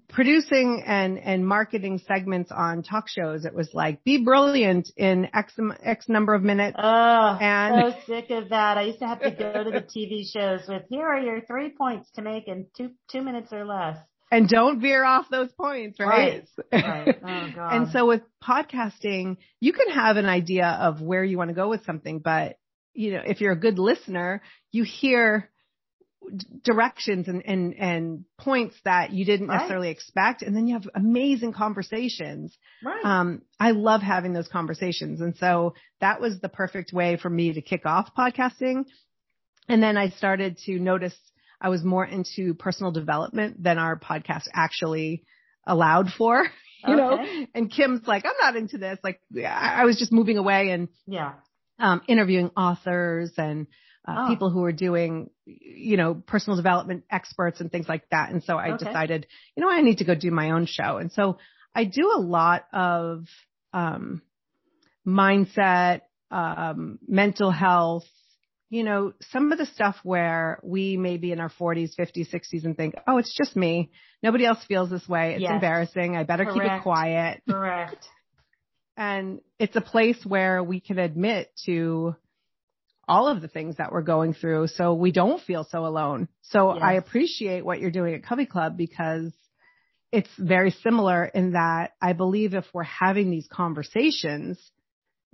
producing 0.10 0.84
and, 0.86 1.20
and 1.20 1.48
marketing 1.48 2.02
segments 2.08 2.52
on 2.52 2.84
talk 2.84 3.08
shows, 3.08 3.46
it 3.46 3.54
was 3.54 3.70
like, 3.74 4.04
be 4.04 4.24
brilliant 4.24 4.92
in 4.98 5.28
X, 5.34 5.54
X 5.84 6.10
number 6.10 6.34
of 6.34 6.42
minutes. 6.42 6.78
Oh, 6.82 7.38
and- 7.40 7.94
so 7.94 8.00
sick 8.08 8.30
of 8.32 8.50
that. 8.50 8.78
I 8.78 8.84
used 8.84 9.00
to 9.00 9.08
have 9.08 9.22
to 9.22 9.32
go 9.32 9.64
to 9.64 9.72
the 9.72 9.82
TV 9.82 10.26
shows 10.32 10.62
with 10.68 10.84
here 10.90 11.06
are 11.06 11.20
your 11.20 11.42
three 11.42 11.70
points 11.70 12.10
to 12.16 12.22
make 12.22 12.48
in 12.48 12.68
two 12.76 12.92
two 13.12 13.22
minutes 13.22 13.52
or 13.52 13.66
less. 13.66 13.98
And 14.34 14.48
don't 14.50 14.80
veer 14.82 15.04
off 15.04 15.28
those 15.30 15.52
points, 15.54 16.00
right? 16.00 16.44
Right. 16.72 16.84
right. 16.86 17.20
Oh, 17.24 17.52
God. 17.56 17.74
and 17.74 17.88
so 17.92 18.08
with 18.08 18.22
podcasting, 18.44 19.38
you 19.60 19.74
can 19.74 19.90
have 19.90 20.18
an 20.18 20.26
idea 20.26 20.66
of 20.68 21.02
where 21.02 21.24
you 21.24 21.38
want 21.38 21.50
to 21.50 21.54
go 21.56 21.70
with 21.70 21.86
something, 21.86 22.20
but 22.20 22.58
you 22.94 23.12
know, 23.14 23.22
if 23.26 23.42
you're 23.42 23.54
a 23.54 23.60
good 23.60 23.80
listener, 23.80 24.42
you 24.72 24.84
hear 24.84 25.50
directions 26.64 27.28
and, 27.28 27.44
and, 27.46 27.74
and 27.76 28.26
points 28.38 28.76
that 28.86 29.12
you 29.12 29.26
didn't 29.26 29.48
Right. 29.48 29.58
necessarily 29.58 29.90
expect. 29.90 30.42
And 30.42 30.56
then 30.56 30.68
you 30.68 30.76
have 30.76 30.88
amazing 30.96 31.54
conversations. 31.54 32.56
right. 32.84 33.04
Um, 33.04 33.42
I 33.60 33.72
love 33.72 34.02
having 34.02 34.32
those 34.34 34.48
conversations. 34.48 35.20
And 35.22 35.36
so 35.38 35.74
that 36.00 36.22
was 36.22 36.40
the 36.40 36.50
perfect 36.50 36.94
way 36.94 37.18
for 37.18 37.30
me 37.30 37.54
to 37.54 37.62
kick 37.62 37.86
off 37.86 38.10
podcasting. 38.18 38.86
And 39.68 39.82
then 39.84 39.98
I 39.98 40.10
started 40.10 40.58
to 40.66 40.80
notice 40.80 41.16
I 41.64 41.70
was 41.70 41.84
more 41.84 42.06
into 42.06 42.54
personal 42.54 42.92
development 42.92 43.64
than 43.64 43.78
our 43.80 43.98
podcast 43.98 44.44
actually 44.54 45.24
allowed 45.66 46.10
for, 46.18 46.44
you 46.88 46.96
know, 46.98 47.26
and 47.56 47.72
Kim's 47.72 48.06
like, 48.06 48.26
I'm 48.26 48.34
not 48.42 48.56
into 48.58 48.78
this. 48.78 49.00
Like 49.04 49.22
I 49.36 49.82
I 49.82 49.86
was 49.86 49.98
just 49.98 50.12
moving 50.12 50.38
away 50.38 50.72
and 50.72 50.90
yeah. 51.08 51.34
um, 51.80 52.02
interviewing 52.08 52.52
authors 52.58 53.32
and 53.38 53.68
uh, 54.06 54.26
Oh. 54.26 54.28
people 54.28 54.50
who 54.50 54.62
are 54.66 54.74
doing, 54.74 55.30
you 55.46 55.96
know, 55.96 56.14
personal 56.14 56.58
development 56.58 57.06
experts 57.10 57.62
and 57.62 57.72
things 57.72 57.88
like 57.88 58.04
that. 58.12 58.32
And 58.32 58.44
so 58.44 58.58
I 58.58 58.72
Okay. 58.72 58.84
decided, 58.86 59.28
you 59.56 59.64
know, 59.64 59.70
I 59.72 59.80
need 59.82 60.00
to 60.00 60.04
go 60.04 60.14
do 60.14 60.30
my 60.30 60.52
own 60.52 60.66
show. 60.66 60.98
And 60.98 61.10
so 61.12 61.38
I 61.74 61.86
do 61.86 62.12
a 62.14 62.20
lot 62.20 62.66
of 62.74 63.26
um, 63.72 64.22
mindset, 65.08 66.02
um, 66.32 67.00
mental 67.08 67.52
health, 67.52 68.04
you 68.74 68.84
know, 68.84 69.14
some 69.30 69.52
of 69.52 69.60
the 69.60 69.68
stuff 69.68 69.96
where 70.02 70.60
we 70.64 70.98
may 70.98 71.18
be 71.18 71.32
in 71.32 71.40
our 71.40 71.52
40s, 71.52 71.92
50s, 71.96 72.34
60s 72.34 72.66
and 72.66 72.76
think, 72.76 72.96
oh, 73.06 73.18
it's 73.20 73.32
just 73.38 73.56
me. 73.56 73.92
Nobody 74.24 74.48
else 74.48 74.66
feels 74.68 74.90
this 74.90 75.08
way. 75.08 75.34
It's 75.34 75.44
Yes. 75.44 75.52
embarrassing. 75.52 76.18
I 76.18 76.24
better 76.24 76.46
keep 76.46 76.64
it 76.64 76.82
quiet. 76.82 77.44
Correct. 77.48 78.04
And 78.98 79.42
it's 79.60 79.76
a 79.76 79.82
place 79.82 80.26
where 80.26 80.64
we 80.64 80.80
can 80.80 80.98
admit 80.98 81.52
to 81.68 82.16
all 83.08 83.28
of 83.28 83.42
the 83.44 83.48
things 83.48 83.78
that 83.78 83.92
we're 83.92 84.02
going 84.02 84.34
through 84.34 84.66
so 84.68 84.96
we 84.96 85.12
don't 85.12 85.42
feel 85.44 85.64
so 85.66 85.86
alone. 85.86 86.28
So 86.42 86.74
Yes. 86.74 86.82
I 86.84 86.94
appreciate 86.94 87.64
what 87.64 87.80
you're 87.80 87.92
doing 87.92 88.16
at 88.16 88.24
Covey 88.24 88.48
Club 88.48 88.76
because 88.76 89.32
it's 90.12 90.30
very 90.40 90.72
similar 90.72 91.26
in 91.26 91.52
that 91.52 91.92
I 92.02 92.14
believe 92.14 92.56
if 92.56 92.66
we're 92.74 92.82
having 92.82 93.30
these 93.30 93.48
conversations, 93.52 94.58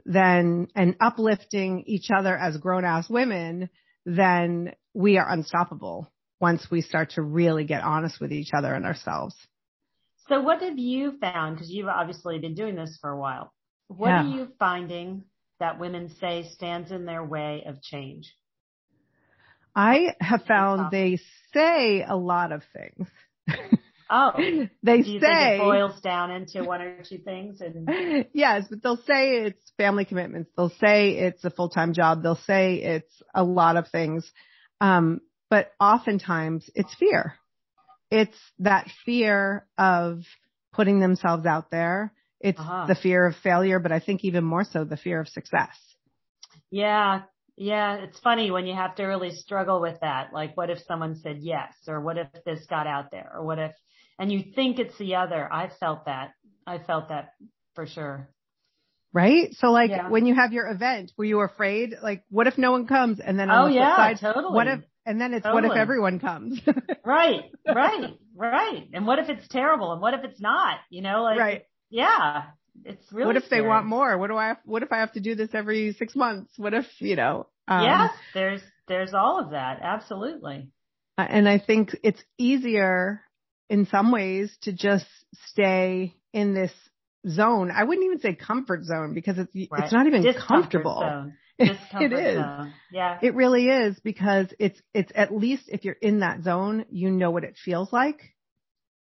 then 0.05 0.67
and 0.75 0.95
uplifting 0.99 1.83
each 1.85 2.09
other 2.15 2.35
as 2.35 2.57
grown 2.57 2.85
ass 2.85 3.09
women, 3.09 3.69
then 4.05 4.73
we 4.93 5.17
are 5.17 5.29
unstoppable 5.29 6.11
once 6.39 6.67
we 6.71 6.81
start 6.81 7.11
to 7.11 7.21
really 7.21 7.65
get 7.65 7.83
honest 7.83 8.19
with 8.19 8.31
each 8.31 8.49
other 8.57 8.73
and 8.73 8.85
ourselves. 8.85 9.35
So 10.27 10.41
what 10.41 10.61
have 10.61 10.77
you 10.77 11.17
found? 11.19 11.55
Because 11.55 11.69
you've 11.71 11.87
obviously 11.87 12.39
been 12.39 12.53
doing 12.53 12.75
this 12.75 12.97
for 13.01 13.09
a 13.09 13.19
while. 13.19 13.51
What 13.87 14.09
Yeah. 14.09 14.21
are 14.21 14.29
you 14.29 14.47
finding 14.59 15.23
that 15.59 15.79
women 15.79 16.09
say 16.19 16.43
stands 16.53 16.91
in 16.91 17.05
their 17.05 17.23
way 17.23 17.63
of 17.65 17.81
change? 17.81 18.33
I 19.75 20.15
have 20.19 20.43
found 20.45 20.91
they 20.91 21.19
say 21.53 22.03
a 22.03 22.15
lot 22.15 22.51
of 22.51 22.63
things. 22.73 23.07
Oh, 24.09 24.31
they 24.83 25.03
do 25.03 25.11
you 25.11 25.19
say, 25.19 25.25
think 25.25 25.41
it 25.41 25.57
boils 25.57 25.99
down 26.01 26.31
into 26.31 26.63
one 26.63 26.81
or 26.81 27.03
two 27.03 27.19
things? 27.19 27.61
And 27.61 27.87
yes, 28.33 28.65
but 28.69 28.81
they'll 28.81 28.97
say 28.97 29.45
it's 29.45 29.71
family 29.77 30.05
commitments. 30.05 30.51
They'll 30.55 30.69
say 30.79 31.11
it's 31.11 31.43
a 31.43 31.49
full-time 31.49 31.93
job. 31.93 32.23
They'll 32.23 32.35
say 32.47 32.75
it's 32.75 33.21
a 33.35 33.43
lot 33.43 33.77
of 33.77 33.87
things. 33.89 34.29
Um, 34.81 35.21
but 35.49 35.71
oftentimes 35.79 36.69
it's 36.75 36.93
fear. 36.95 37.35
It's 38.11 38.37
that 38.59 38.87
fear 39.05 39.67
of 39.77 40.21
putting 40.73 40.99
themselves 40.99 41.45
out 41.45 41.71
there. 41.71 42.13
It's 42.39 42.59
Uh-huh. 42.59 42.87
the 42.87 42.95
fear 42.95 43.25
of 43.27 43.35
failure, 43.35 43.79
but 43.79 43.91
I 43.91 43.99
think 43.99 44.23
even 44.23 44.43
more 44.43 44.63
so 44.63 44.83
the 44.83 44.97
fear 44.97 45.19
of 45.19 45.27
success. 45.27 45.75
yeah, 46.71 47.23
yeah, 47.57 47.95
it's 47.97 48.19
funny 48.19 48.51
when 48.51 48.65
you 48.65 48.73
have 48.75 48.95
to 48.95 49.03
really 49.05 49.31
struggle 49.31 49.81
with 49.81 49.99
that. 50.01 50.31
Like, 50.33 50.55
what 50.55 50.69
if 50.69 50.79
someone 50.87 51.15
said 51.15 51.39
yes, 51.41 51.73
or 51.87 51.99
what 52.01 52.17
if 52.17 52.27
this 52.45 52.65
got 52.67 52.87
out 52.87 53.11
there, 53.11 53.31
or 53.33 53.43
what 53.45 53.59
if, 53.59 53.71
and 54.19 54.31
you 54.31 54.43
think 54.53 54.77
it's 54.77 54.97
the 54.99 55.15
other. 55.15 55.51
I 55.51 55.69
felt 55.79 56.05
that. 56.05 56.33
I 56.67 56.77
felt 56.77 57.09
that 57.09 57.33
for 57.73 57.87
sure. 57.87 58.29
Right? 59.13 59.55
So 59.55 59.71
like 59.71 59.89
Yeah. 59.89 60.09
when 60.09 60.25
you 60.27 60.35
have 60.35 60.53
your 60.53 60.67
event, 60.67 61.11
were 61.17 61.25
you 61.25 61.39
afraid? 61.39 61.95
Like, 62.03 62.23
what 62.29 62.45
if 62.45 62.57
no 62.57 62.71
one 62.71 62.85
comes? 62.85 63.19
And 63.19 63.39
then 63.39 63.49
on 63.49 63.57
Oh 63.63 63.65
the 63.67 63.71
flip 63.71 63.81
yeah, 63.81 63.95
side, 63.95 64.19
totally. 64.19 64.53
what 64.53 64.67
if, 64.67 64.81
and 65.05 65.19
then 65.19 65.33
it's 65.33 65.45
what 65.45 65.65
if 65.65 65.71
everyone 65.71 66.19
comes? 66.19 66.59
Right, 67.03 67.45
right, 67.65 68.13
right. 68.35 68.87
And 68.93 69.07
what 69.07 69.17
if 69.17 69.29
it's 69.29 69.47
terrible? 69.47 69.93
And 69.93 70.01
what 70.01 70.13
if 70.13 70.23
it's 70.23 70.39
not? 70.39 70.77
You 70.91 71.01
know, 71.01 71.23
like, 71.23 71.39
right. 71.39 71.63
yeah, 71.89 72.43
it's 72.85 73.03
really. 73.11 73.25
what 73.25 73.37
if 73.37 73.49
they 73.49 73.61
want 73.61 73.87
more? 73.87 74.15
What 74.19 74.27
do 74.27 74.37
I 74.37 74.49
have, 74.49 74.57
what 74.63 74.83
if 74.83 74.91
I 74.91 74.97
have 74.99 75.13
to 75.13 75.19
do 75.19 75.33
this 75.33 75.49
every 75.53 75.93
six 75.93 76.15
months? 76.15 76.53
What 76.57 76.75
if, 76.75 76.85
you 76.99 77.15
know, 77.15 77.47
um, 77.67 77.83
yes, 77.83 78.11
there's 78.35 78.61
there's 78.87 79.13
all 79.15 79.39
of 79.39 79.51
that. 79.51 79.79
Absolutely. 79.81 80.69
and 81.17 81.49
I 81.49 81.57
think 81.57 81.95
it's 82.03 82.21
easier 82.37 83.21
in 83.69 83.85
some 83.87 84.11
ways 84.11 84.55
to 84.63 84.73
just 84.73 85.05
stay 85.47 86.15
in 86.33 86.53
this 86.53 86.71
zone. 87.27 87.71
I 87.71 87.83
wouldn't 87.83 88.05
even 88.05 88.19
say 88.19 88.33
comfort 88.35 88.83
zone 88.83 89.13
because 89.13 89.37
it's, 89.37 89.51
Right. 89.71 89.83
it's 89.83 89.93
not 89.93 90.07
even 90.07 90.23
Discomfort 90.23 90.47
comfortable. 90.47 90.99
Zone. 91.01 91.33
it 91.59 92.13
is. 92.13 92.37
Zone. 92.37 92.73
Yeah. 92.91 93.17
It 93.21 93.35
really 93.35 93.67
is 93.67 93.99
because 93.99 94.47
it's, 94.59 94.79
it's 94.93 95.11
at 95.15 95.33
least 95.35 95.63
if 95.67 95.83
you're 95.85 95.97
in 96.01 96.19
that 96.21 96.43
zone, 96.43 96.85
you 96.89 97.11
know 97.11 97.31
what 97.31 97.43
it 97.43 97.57
feels 97.63 97.91
like. 97.91 98.21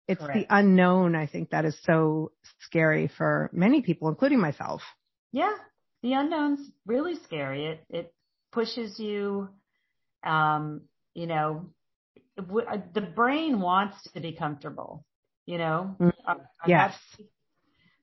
It's 0.06 0.20
Correct. 0.20 0.48
the 0.48 0.56
unknown. 0.56 1.16
I 1.16 1.26
think 1.26 1.50
that 1.50 1.64
is 1.64 1.76
so 1.84 2.32
scary 2.60 3.08
for 3.16 3.50
many 3.52 3.80
people, 3.82 4.08
including 4.08 4.40
myself. 4.40 4.82
yeah. 5.32 5.52
The 6.02 6.12
unknown's 6.12 6.60
really 6.84 7.14
scary. 7.24 7.64
It 7.64 7.80
it 7.88 8.14
pushes 8.52 8.98
you. 9.00 9.48
Um, 10.22 10.82
you 11.14 11.26
know, 11.26 11.70
the 12.36 13.00
brain 13.14 13.60
wants 13.60 14.02
to 14.12 14.20
be 14.20 14.32
comfortable. 14.32 15.04
You 15.46 15.58
know. 15.58 15.96
Mm, 16.00 16.12
Uh, 16.26 16.34
yes. 16.66 16.96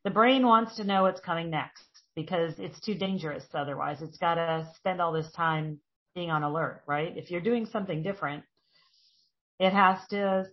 The 0.03 0.11
brain 0.11 0.45
wants 0.45 0.75
to 0.77 0.83
know 0.83 1.03
what's 1.03 1.21
coming 1.21 1.49
next 1.49 1.85
because 2.15 2.53
it's 2.59 2.79
too 2.79 2.95
dangerous 2.95 3.45
otherwise. 3.53 4.01
It's 4.01 4.17
got 4.17 4.35
to 4.35 4.67
spend 4.75 5.01
all 5.01 5.11
this 5.11 5.31
time 5.31 5.79
being 6.15 6.31
on 6.31 6.43
alert, 6.43 6.83
right? 6.87 7.15
If 7.15 7.31
you're 7.31 7.41
doing 7.41 7.65
something 7.67 8.03
different, 8.03 8.43
it 9.59 9.71
has 9.73 9.99
to, 10.09 10.45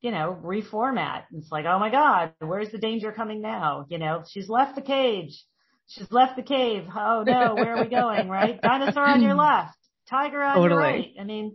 you 0.00 0.10
know, 0.10 0.38
reformat. 0.42 1.24
It's 1.32 1.52
like, 1.52 1.66
oh 1.66 1.78
my 1.78 1.90
God, 1.90 2.32
where's 2.40 2.70
the 2.70 2.78
danger 2.78 3.12
coming 3.12 3.40
now? 3.42 3.86
You 3.88 3.98
know, 3.98 4.24
she's 4.28 4.48
left 4.48 4.74
the 4.76 4.82
cage. 4.82 5.44
She's 5.88 6.10
left 6.10 6.36
the 6.36 6.42
cave. 6.42 6.88
Oh 6.94 7.22
no, 7.26 7.54
where 7.54 7.76
are 7.76 7.82
we 7.84 7.88
going? 7.90 8.28
Right? 8.38 8.60
Dinosaur 8.60 9.04
on 9.06 9.22
your 9.22 9.34
left, 9.34 9.76
tiger 10.08 10.42
on 10.42 10.56
your 10.70 10.78
right. 10.78 11.12
I 11.20 11.24
mean, 11.24 11.54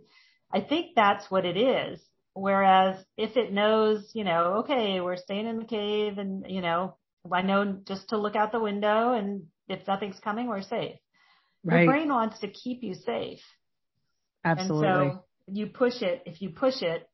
I 0.52 0.60
think 0.60 0.94
that's 0.94 1.30
what 1.30 1.44
it 1.44 1.56
is. 1.56 2.00
Whereas 2.34 3.02
if 3.16 3.36
it 3.36 3.52
knows, 3.52 4.10
you 4.14 4.24
know, 4.24 4.62
okay, 4.64 5.00
we're 5.00 5.16
staying 5.16 5.46
in 5.46 5.58
the 5.58 5.64
cave 5.64 6.18
and, 6.18 6.44
you 6.48 6.62
know, 6.62 6.96
I 7.30 7.42
know 7.42 7.78
just 7.86 8.08
to 8.08 8.18
look 8.18 8.36
out 8.36 8.52
the 8.52 8.60
window 8.60 9.12
and 9.12 9.44
if 9.68 9.86
nothing's 9.86 10.18
coming, 10.18 10.48
we're 10.48 10.62
safe. 10.62 10.96
Right. 11.64 11.82
Your 11.82 11.92
brain 11.92 12.08
wants 12.08 12.40
to 12.40 12.48
keep 12.48 12.82
you 12.82 12.94
safe. 12.94 13.40
Absolutely. 14.44 14.88
And 14.88 15.12
so 15.12 15.24
you 15.46 15.66
push 15.66 16.00
it, 16.00 16.22
if 16.26 16.40
you 16.40 16.50
push 16.50 16.82
it, 16.82 17.06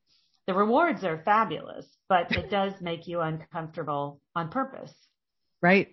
the 0.46 0.54
rewards 0.54 1.04
are 1.04 1.20
fabulous, 1.24 1.84
but 2.08 2.32
it 2.32 2.50
does 2.50 2.72
make 2.80 3.06
you 3.06 3.20
uncomfortable 3.20 4.20
on 4.34 4.50
purpose. 4.50 4.92
Right. 5.60 5.88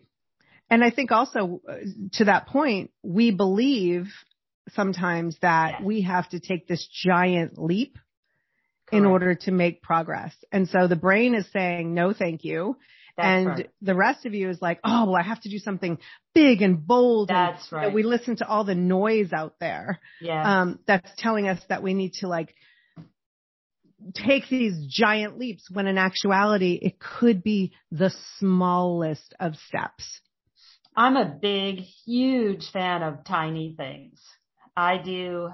And 0.70 0.84
I 0.84 0.92
think 0.92 1.12
also 1.12 1.62
uh, 1.70 1.76
to 2.14 2.26
that 2.26 2.48
point, 2.48 2.92
we 3.04 3.32
believe 3.32 4.08
sometimes 4.74 5.38
that 5.42 5.84
we 5.84 6.02
have 6.02 6.30
to 6.30 6.40
take 6.40 6.68
this 6.68 6.88
giant 7.04 7.58
leap 7.58 7.98
in 8.92 9.06
order 9.06 9.36
to 9.36 9.52
make 9.52 9.82
progress. 9.82 10.34
And 10.52 10.70
so 10.70 10.88
the 10.88 10.96
brain 10.96 11.36
is 11.36 11.46
saying, 11.52 11.94
no, 11.94 12.14
thank 12.14 12.44
you. 12.44 12.78
That's 13.18 13.28
and 13.28 13.48
right. 13.48 13.70
the 13.82 13.96
rest 13.96 14.26
of 14.26 14.34
you 14.34 14.50
is 14.50 14.62
like, 14.62 14.80
oh, 14.84 15.06
well, 15.06 15.16
I 15.16 15.24
have 15.24 15.42
to 15.42 15.50
do 15.50 15.58
something 15.58 15.98
big 16.34 16.62
and 16.62 16.86
bold. 16.86 17.30
and, 17.30 17.38
That's 17.56 17.72
you 17.72 17.78
know, 17.78 17.84
right. 17.86 17.94
we 17.94 18.04
listen 18.04 18.36
to 18.38 18.48
all 18.48 18.64
the 18.64 18.76
noise 18.76 19.32
out 19.34 19.56
there 19.60 20.00
Yeah. 20.22 20.62
um, 20.62 20.80
that's 20.86 21.10
telling 21.18 21.48
us 21.48 21.60
that 21.70 21.82
we 21.82 21.94
need 21.94 22.14
to 22.20 22.28
like 22.28 22.54
take 24.14 24.50
these 24.50 24.86
giant 24.88 25.40
leaps 25.40 25.70
when 25.72 25.88
in 25.88 25.98
actuality 25.98 26.78
it 26.82 27.00
could 27.00 27.42
be 27.42 27.72
the 27.92 28.14
smallest 28.38 29.34
of 29.40 29.56
steps. 29.68 30.20
I'm 30.96 31.16
a 31.18 31.26
big, 31.26 31.80
huge 32.06 32.70
fan 32.72 33.02
of 33.02 33.24
tiny 33.26 33.74
things. 33.78 34.20
I 34.76 34.98
do, 34.98 35.50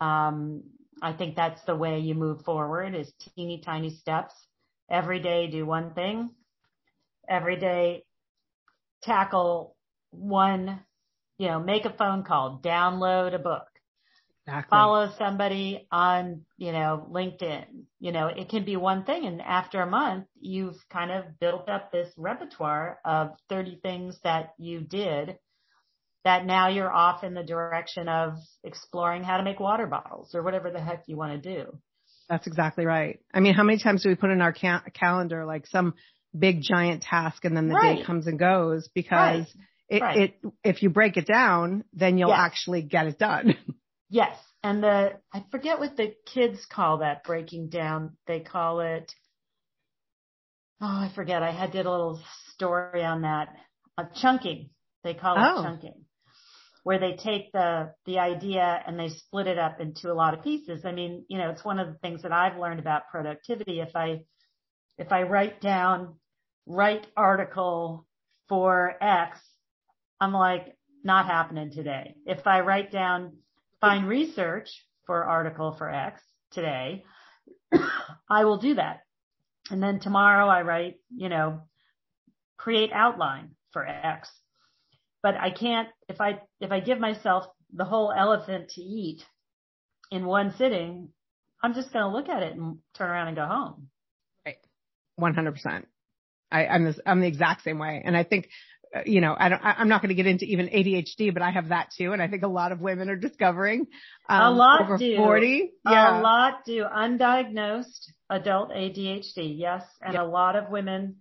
um, 0.00 0.64
I 1.02 1.12
think 1.12 1.36
that's 1.36 1.62
the 1.64 1.76
way 1.76 2.00
you 2.00 2.14
move 2.14 2.42
forward 2.44 2.94
is 2.94 3.12
teeny 3.36 3.60
tiny 3.64 3.90
steps. 3.90 4.34
Every 4.90 5.20
day 5.20 5.48
do 5.48 5.66
one 5.66 5.94
thing. 5.94 6.30
Every 7.28 7.56
day 7.56 8.04
tackle 9.02 9.76
one, 10.10 10.80
you 11.38 11.48
know, 11.48 11.60
make 11.60 11.84
a 11.84 11.90
phone 11.96 12.24
call, 12.24 12.60
download 12.62 13.34
a 13.34 13.38
book, 13.38 13.66
Exactly. 14.46 14.68
follow 14.70 15.10
somebody 15.18 15.86
on, 15.90 16.44
you 16.56 16.72
know, 16.72 17.06
LinkedIn. 17.10 17.64
You 18.00 18.12
know, 18.12 18.28
it 18.28 18.48
can 18.48 18.64
be 18.64 18.76
one 18.76 19.04
thing. 19.04 19.26
And 19.26 19.40
after 19.42 19.80
a 19.80 19.86
month, 19.90 20.26
you've 20.40 20.76
kind 20.90 21.10
of 21.10 21.38
built 21.40 21.68
up 21.68 21.92
this 21.92 22.12
repertoire 22.16 22.98
of 23.04 23.30
30 23.48 23.80
things 23.82 24.18
that 24.24 24.54
you 24.58 24.80
did 24.80 25.38
that 26.26 26.44
now 26.44 26.66
you're 26.68 26.92
off 26.92 27.22
in 27.22 27.34
the 27.34 27.42
direction 27.44 28.08
of 28.08 28.34
exploring 28.64 29.22
how 29.22 29.36
to 29.36 29.44
make 29.44 29.60
water 29.60 29.86
bottles 29.86 30.34
or 30.34 30.42
whatever 30.42 30.70
the 30.72 30.80
heck 30.80 31.04
you 31.06 31.16
want 31.16 31.40
to 31.40 31.56
do. 31.56 31.78
That's 32.28 32.48
exactly 32.48 32.84
right. 32.84 33.20
I 33.32 33.38
mean, 33.38 33.54
how 33.54 33.62
many 33.62 33.78
times 33.78 34.02
do 34.02 34.08
we 34.08 34.16
put 34.16 34.30
in 34.30 34.42
our 34.42 34.52
ca- 34.52 34.82
calendar 34.92 35.44
like 35.44 35.68
some 35.68 35.94
big 36.36 36.62
giant 36.62 37.02
task 37.04 37.44
and 37.44 37.56
then 37.56 37.68
the 37.68 37.74
Right. 37.76 37.98
day 38.00 38.04
comes 38.04 38.26
and 38.26 38.38
goes 38.40 38.88
because 38.92 39.46
Right. 39.46 39.46
it, 39.88 40.02
Right. 40.02 40.18
it, 40.18 40.40
if 40.64 40.82
you 40.82 40.90
break 40.90 41.16
it 41.16 41.26
down, 41.28 41.84
then 41.92 42.18
you'll 42.18 42.30
Yes. 42.30 42.40
actually 42.40 42.82
get 42.82 43.06
it 43.06 43.18
done. 43.18 43.54
Yes. 44.08 44.36
And 44.62 44.82
the, 44.84 45.18
I 45.32 45.44
forget 45.50 45.78
what 45.80 45.96
the 45.96 46.14
kids 46.26 46.64
call 46.66 46.98
that 46.98 47.22
breaking 47.24 47.68
down. 47.70 48.16
They 48.28 48.38
call 48.40 48.78
it, 48.80 49.12
oh, 50.80 50.86
I 50.86 51.10
forget. 51.14 51.42
I 51.42 51.50
had 51.52 51.72
did 51.72 51.86
a 51.86 51.90
little 51.90 52.20
story 52.54 53.04
on 53.04 53.22
that. 53.22 53.48
Uh, 53.98 54.04
chunking. 54.20 54.70
They 55.02 55.14
call 55.14 55.36
it 55.36 55.40
Oh. 55.44 55.62
chunking. 55.62 56.04
Where 56.86 57.00
they 57.00 57.14
take 57.16 57.50
the, 57.50 57.92
the 58.04 58.20
idea 58.20 58.80
and 58.86 58.96
they 58.96 59.08
split 59.08 59.48
it 59.48 59.58
up 59.58 59.80
into 59.80 60.12
a 60.12 60.14
lot 60.14 60.34
of 60.34 60.44
pieces. 60.44 60.84
I 60.84 60.92
mean, 60.92 61.24
you 61.26 61.36
know, 61.36 61.50
it's 61.50 61.64
one 61.64 61.80
of 61.80 61.88
the 61.88 61.98
things 61.98 62.22
that 62.22 62.30
I've 62.30 62.60
learned 62.60 62.78
about 62.78 63.08
productivity. 63.10 63.80
If 63.80 63.96
I, 63.96 64.20
if 64.96 65.10
I 65.10 65.24
write 65.24 65.60
down, 65.60 66.14
write 66.64 67.08
article 67.16 68.06
for 68.48 68.94
X, 69.02 69.40
I'm 70.20 70.32
like, 70.32 70.76
not 71.02 71.26
happening 71.26 71.72
today. 71.72 72.14
If 72.24 72.46
I 72.46 72.60
write 72.60 72.92
down, 72.92 73.38
find 73.80 74.06
research 74.06 74.70
for 75.06 75.24
article 75.24 75.74
for 75.76 75.90
X 75.90 76.22
today, 76.52 77.02
I 78.30 78.44
will 78.44 78.58
do 78.58 78.74
that. 78.74 79.00
And 79.72 79.82
then 79.82 79.98
tomorrow 79.98 80.46
I 80.46 80.62
write, 80.62 80.96
you 81.12 81.30
know, 81.30 81.62
create 82.56 82.92
outline 82.92 83.56
for 83.72 83.84
X. 83.84 84.30
But 85.22 85.34
I 85.36 85.50
can't, 85.50 85.88
if 86.08 86.20
I, 86.20 86.40
if 86.60 86.70
I 86.70 86.80
give 86.80 86.98
myself 87.00 87.46
the 87.72 87.84
whole 87.84 88.12
elephant 88.16 88.70
to 88.70 88.80
eat 88.80 89.22
in 90.10 90.24
one 90.24 90.54
sitting, 90.56 91.08
I'm 91.62 91.74
just 91.74 91.92
going 91.92 92.04
to 92.04 92.10
look 92.10 92.28
at 92.28 92.42
it 92.42 92.54
and 92.54 92.78
turn 92.96 93.10
around 93.10 93.28
and 93.28 93.36
go 93.36 93.46
home. 93.46 93.88
Right. 94.44 94.58
100%. 95.20 95.84
I, 96.52 96.66
I'm 96.66 96.84
this, 96.84 97.00
I'm 97.04 97.20
the 97.20 97.26
exact 97.26 97.64
same 97.64 97.78
way. 97.78 98.02
And 98.04 98.16
I 98.16 98.22
think, 98.22 98.48
uh, 98.94 99.00
you 99.04 99.20
know, 99.20 99.34
I 99.36 99.48
don't, 99.48 99.60
I'm 99.64 99.88
not 99.88 100.00
going 100.00 100.10
to 100.10 100.14
get 100.14 100.26
into 100.26 100.44
even 100.44 100.68
ADHD, 100.68 101.34
but 101.34 101.42
I 101.42 101.50
have 101.50 101.70
that 101.70 101.90
too. 101.96 102.12
And 102.12 102.22
I 102.22 102.28
think 102.28 102.44
a 102.44 102.48
lot 102.48 102.70
of 102.70 102.80
women 102.80 103.10
are 103.10 103.16
discovering, 103.16 103.88
um, 104.28 104.42
a 104.54 104.56
lot 104.56 104.82
over 104.82 104.96
do. 104.96 105.16
40. 105.16 105.72
Yeah. 105.84 106.20
A 106.20 106.22
lot 106.22 106.64
do 106.64 106.84
undiagnosed 106.84 108.12
adult 108.30 108.70
ADHD. 108.70 109.58
Yes. 109.58 109.82
And 110.00 110.14
Yeah. 110.14 110.22
a 110.22 110.24
lot 110.28 110.54
of 110.54 110.70
women, 110.70 111.16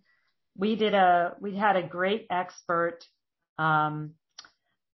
we 0.55 0.75
did 0.75 0.93
a, 0.93 1.33
we 1.41 1.55
had 1.55 1.75
a 1.75 1.87
great 1.87 2.27
expert, 2.29 2.99
um, 3.57 4.13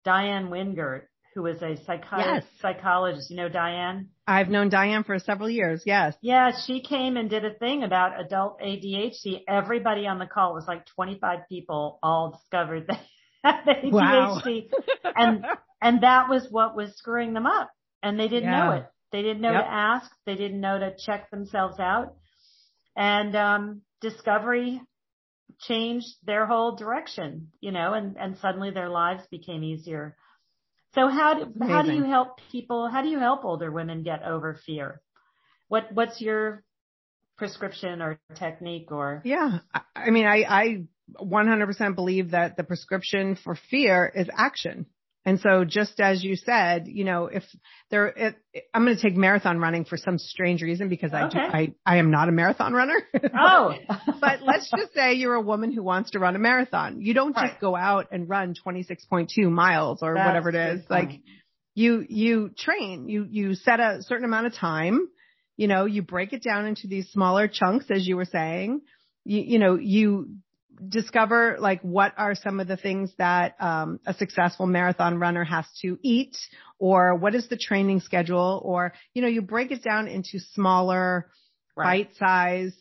Diane 0.05 0.49
Wingert, 0.49 1.03
who 1.35 1.47
is 1.47 1.61
a 1.63 1.77
psychi- 1.77 2.19
Yes. 2.19 2.45
psychologist. 2.61 3.31
You 3.31 3.37
know, 3.37 3.49
Diane? 3.49 4.09
I've 4.27 4.49
known 4.49 4.69
Diane 4.69 5.05
for 5.05 5.19
several 5.19 5.49
years. 5.51 5.83
Yes. 5.85 6.17
Yeah, 6.21 6.53
she 6.67 6.81
came 6.81 7.17
and 7.17 7.29
did 7.29 7.45
a 7.45 7.53
thing 7.55 7.83
about 7.83 8.19
adult 8.21 8.61
ADHD. 8.61 9.43
Everybody 9.47 10.07
on 10.07 10.19
the 10.19 10.27
call 10.27 10.53
it 10.53 10.55
was 10.55 10.67
like 10.67 10.87
25 10.87 11.41
people 11.49 11.99
all 12.03 12.31
discovered 12.33 12.87
they 12.89 12.99
had 13.45 13.93
Wow. 13.93 14.41
ADHD. 14.45 14.71
and, 15.17 15.45
and 15.83 16.03
that 16.03 16.29
was 16.29 16.47
what 16.51 16.75
was 16.77 16.97
screwing 16.97 17.35
them 17.35 17.47
up. 17.47 17.71
And 18.03 18.19
they 18.19 18.29
didn't 18.29 18.51
know 18.51 18.73
it. 18.73 18.87
They 19.13 19.23
didn't 19.23 19.41
know 19.43 19.53
Yep. 19.53 19.65
to 19.65 19.71
ask. 19.73 20.11
They 20.27 20.35
didn't 20.37 20.61
know 20.61 20.79
to 20.79 20.95
check 21.05 21.31
themselves 21.31 21.79
out. 21.79 22.15
And, 22.97 23.35
um, 23.37 23.83
discovery 24.01 24.81
changed 25.61 26.09
their 26.25 26.47
whole 26.47 26.77
direction, 26.77 27.49
you 27.61 27.73
know, 27.73 27.95
and, 27.95 28.17
and 28.19 28.37
suddenly 28.39 28.71
their 28.71 28.89
lives 28.89 29.23
became 29.31 29.65
easier. 29.65 30.17
So 30.95 31.09
how 31.09 31.35
do, 31.35 31.53
how 31.67 31.83
do 31.83 31.93
you 31.93 32.05
help 32.05 32.41
people, 32.51 32.89
how 32.89 33.03
do 33.03 33.09
you 33.09 33.19
help 33.19 33.45
older 33.45 33.71
women 33.71 34.03
get 34.03 34.23
over 34.23 34.59
fear? 34.67 35.01
What, 35.69 35.93
what's 35.93 36.21
your 36.21 36.63
prescription 37.37 38.01
or 38.01 38.19
technique 38.35 38.91
or? 38.91 39.21
Yeah. 39.25 39.59
I, 39.75 39.81
I 39.95 40.11
mean, 40.11 40.27
I, 40.27 40.45
I 40.49 40.85
100% 41.21 41.95
believe 41.95 42.31
that 42.31 42.57
the 42.57 42.65
prescription 42.65 43.37
for 43.37 43.59
fear 43.71 44.11
is 44.15 44.29
action. 44.37 44.87
And 45.27 45.41
so 45.41 45.65
just 45.65 45.99
as 45.99 46.23
you 46.23 46.37
said, 46.37 46.87
you 46.87 47.03
know, 47.03 47.27
if 47.27 47.43
there, 47.91 48.07
if, 48.07 48.35
I'm 48.73 48.85
going 48.85 48.97
to 48.97 49.03
take 49.03 49.17
marathon 49.17 49.59
running 49.59 49.85
for 49.85 49.97
some 49.97 50.19
strange 50.19 50.63
reason 50.63 50.89
because 50.89 51.13
I, 51.13 51.29
do, 51.29 51.39
I, 51.39 51.75
I 51.85 51.97
am 51.97 52.13
not 52.13 52.29
a 52.29 52.33
marathon 52.33 52.73
runner. 52.73 53.03
Oh, 53.37 53.75
but 54.21 54.43
let's 54.43 54.71
just 54.71 54.95
say 54.95 55.15
you're 55.15 55.35
a 55.35 55.41
woman 55.41 55.73
who 55.73 55.83
wants 55.83 56.13
to 56.13 56.21
run 56.21 56.37
a 56.37 56.39
marathon. 56.39 57.01
You 57.01 57.13
don't 57.13 57.35
just 57.35 57.61
go 57.61 57.75
out 57.75 58.07
and 58.13 58.29
run 58.29 58.55
26.2 58.65 59.51
miles 59.51 59.99
or 60.01 60.15
That's 60.15 60.27
whatever 60.27 60.51
it 60.51 60.55
is. 60.55 60.83
Like 60.89 61.21
you, 61.75 62.07
you 62.09 62.51
train, 62.57 63.09
you, 63.09 63.27
you 63.29 63.57
set 63.57 63.81
a 63.81 64.03
certain 64.03 64.25
amount 64.25 64.47
of 64.47 64.55
time, 64.55 65.09
you 65.57 65.67
know, 65.67 65.87
you 65.87 66.03
break 66.03 66.35
it 66.35 66.43
down 66.45 66.67
into 66.67 66.87
these 66.87 67.11
smaller 67.11 67.49
chunks, 67.49 67.87
as 67.91 68.07
you 68.07 68.17
were 68.17 68.27
saying, 68.27 68.83
you, 69.25 69.41
you 69.41 69.59
know, 69.59 69.75
you 69.75 70.37
discover 70.89 71.57
like 71.61 71.81
what 71.83 72.13
are 72.17 72.35
some 72.35 72.61
of 72.61 72.69
the 72.69 72.77
things 72.77 73.13
that 73.19 73.55
um, 73.61 74.01
a 74.07 74.15
successful 74.15 74.67
marathon 74.67 75.19
runner 75.19 75.45
has 75.45 75.65
to 75.83 75.99
eat 76.03 76.37
or 76.79 77.15
what 77.17 77.35
is 77.35 77.49
the 77.49 77.57
training 77.57 78.01
schedule 78.01 78.61
or 78.65 78.93
you 79.15 79.23
know 79.23 79.29
you 79.29 79.43
break 79.43 79.71
it 79.71 79.83
down 79.83 80.09
into 80.09 80.39
smaller 80.53 81.29
Right. 81.77 82.09
bite 82.09 82.15
size 82.17 82.75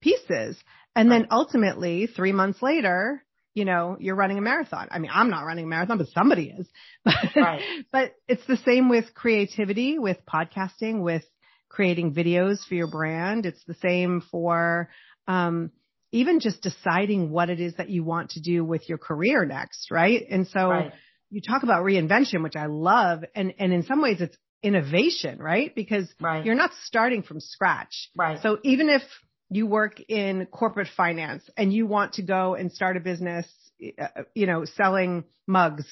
pieces. 0.00 0.56
And 0.96 1.10
then 1.10 1.28
ultimately 1.30 2.06
3 2.06 2.32
months 2.32 2.62
later 2.62 3.24
you 3.54 3.64
know 3.64 3.96
you're 4.00 4.16
running 4.16 4.38
a 4.38 4.42
marathon. 4.42 4.88
I 4.90 4.98
mean 4.98 5.10
i'm 5.12 5.30
not 5.30 5.42
running 5.44 5.64
a 5.64 5.68
marathon 5.68 5.98
but 5.98 6.08
somebody 6.08 6.54
is. 6.56 6.68
Right. 7.36 7.62
but 7.92 8.12
it's 8.28 8.46
the 8.46 8.56
same 8.58 8.88
with 8.88 9.14
creativity 9.14 9.98
with 9.98 10.18
podcasting 10.32 11.02
with 11.02 11.24
creating 11.68 12.14
videos 12.14 12.58
for 12.68 12.74
your 12.74 12.88
brand. 12.88 13.46
It's 13.46 13.62
the 13.66 13.74
same 13.74 14.22
for 14.30 14.88
um 15.28 15.70
even 16.12 16.40
just 16.40 16.62
deciding 16.62 17.30
what 17.30 17.50
it 17.50 17.60
is 17.60 17.74
that 17.76 17.88
you 17.88 18.02
want 18.02 18.30
to 18.30 18.40
do 18.40 18.64
with 18.64 18.88
your 18.88 18.98
career 18.98 19.44
next, 19.44 19.90
right? 19.90 20.24
And 20.28 20.46
so 20.48 20.68
Right. 20.70 20.92
you 21.30 21.40
talk 21.40 21.62
about 21.62 21.84
reinvention, 21.84 22.42
which 22.42 22.56
I 22.56 22.66
love. 22.66 23.24
And, 23.34 23.54
and 23.58 23.72
in 23.72 23.84
some 23.84 24.02
ways 24.02 24.20
it's 24.20 24.36
innovation, 24.62 25.38
right? 25.38 25.74
Because 25.74 26.12
Right. 26.20 26.44
you're 26.44 26.54
not 26.54 26.72
starting 26.84 27.22
from 27.22 27.40
scratch. 27.40 28.10
Right. 28.16 28.40
So 28.42 28.58
even 28.64 28.88
if 28.88 29.02
you 29.50 29.66
work 29.66 30.00
in 30.08 30.46
corporate 30.46 30.88
finance 30.96 31.48
and 31.56 31.72
you 31.72 31.86
want 31.86 32.14
to 32.14 32.22
go 32.22 32.54
and 32.54 32.72
start 32.72 32.96
a 32.96 33.00
business, 33.00 33.46
uh, 34.00 34.22
you 34.34 34.46
know, 34.46 34.64
selling 34.64 35.24
mugs, 35.46 35.86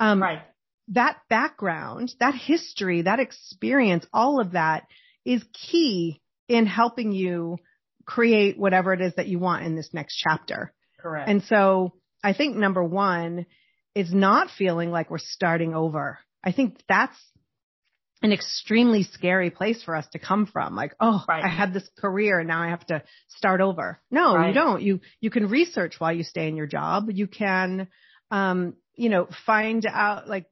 um, 0.00 0.22
right. 0.22 0.42
that 0.88 1.18
background, 1.28 2.14
that 2.20 2.34
history, 2.34 3.02
that 3.02 3.20
experience, 3.20 4.06
all 4.12 4.40
of 4.40 4.52
that 4.52 4.86
is 5.24 5.42
key 5.52 6.20
in 6.48 6.66
helping 6.66 7.12
you 7.12 7.58
create 8.06 8.58
whatever 8.58 8.92
it 8.92 9.00
is 9.00 9.14
that 9.16 9.26
you 9.26 9.38
want 9.38 9.64
in 9.64 9.76
this 9.76 9.90
next 9.92 10.16
chapter. 10.16 10.72
Correct. 11.00 11.28
And 11.28 11.42
so 11.44 11.92
I 12.22 12.32
think 12.32 12.56
number 12.56 12.82
one 12.82 13.46
is 13.94 14.12
not 14.12 14.48
feeling 14.56 14.90
like 14.90 15.10
we're 15.10 15.18
starting 15.18 15.74
over. 15.74 16.18
I 16.42 16.52
think 16.52 16.80
that's 16.88 17.16
an 18.22 18.32
extremely 18.32 19.02
scary 19.02 19.50
place 19.50 19.82
for 19.82 19.94
us 19.94 20.06
to 20.12 20.18
come 20.18 20.46
from. 20.46 20.74
Like, 20.74 20.94
oh, 20.98 21.22
Right. 21.28 21.44
I 21.44 21.48
had 21.48 21.74
this 21.74 21.88
career 21.98 22.38
and 22.38 22.48
now 22.48 22.62
I 22.62 22.70
have 22.70 22.86
to 22.86 23.02
start 23.28 23.60
over. 23.60 24.00
No, 24.10 24.34
Right. 24.34 24.48
you 24.48 24.54
don't. 24.54 24.82
You, 24.82 25.00
you 25.20 25.30
can 25.30 25.48
research 25.48 25.96
while 25.98 26.12
you 26.12 26.24
stay 26.24 26.48
in 26.48 26.56
your 26.56 26.66
job. 26.66 27.08
You 27.10 27.26
can, 27.26 27.88
um, 28.30 28.74
you 28.94 29.10
know, 29.10 29.28
find 29.44 29.84
out, 29.86 30.26
like, 30.28 30.46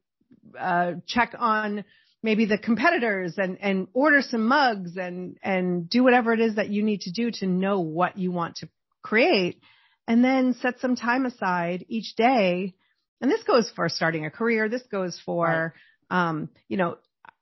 uh, 0.59 0.95
check 1.07 1.35
on 1.39 1.85
maybe 2.23 2.47
the 2.47 2.59
competitors 2.59 3.35
and, 3.37 3.59
and 3.61 3.89
order 3.93 4.23
some 4.23 4.47
mugs 4.47 4.97
and, 4.97 5.37
and 5.43 5.89
do 5.89 6.05
whatever 6.05 6.33
it 6.33 6.41
is 6.41 6.57
that 6.57 6.71
you 6.71 6.83
need 6.83 7.03
to 7.03 7.13
do 7.13 7.31
to 7.31 7.47
know 7.47 7.81
what 7.81 8.17
you 8.17 8.31
want 8.31 8.57
to 8.57 8.69
create 9.03 9.61
and 10.07 10.25
then 10.25 10.55
set 10.55 10.81
some 10.81 10.97
time 10.97 11.27
aside 11.27 11.85
each 11.89 12.15
day. 12.17 12.75
And 13.21 13.31
this 13.31 13.43
goes 13.45 13.71
for 13.75 13.89
starting 13.89 14.27
a 14.27 14.31
career. 14.31 14.69
This 14.69 14.83
goes 14.91 15.21
for, 15.25 15.75
um, 16.11 16.49
you 16.69 16.77
know, 16.77 16.97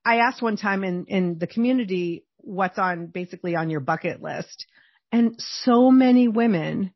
I 0.04 0.16
asked 0.16 0.42
one 0.42 0.56
time 0.56 0.84
in, 0.84 1.06
in 1.06 1.38
the 1.38 1.46
community 1.46 2.24
what's 2.38 2.78
on 2.78 3.06
basically 3.06 3.54
on 3.54 3.70
your 3.70 3.80
bucket 3.80 4.22
list. 4.22 4.66
And 5.12 5.34
so 5.38 5.90
many 5.90 6.28
women 6.28 6.92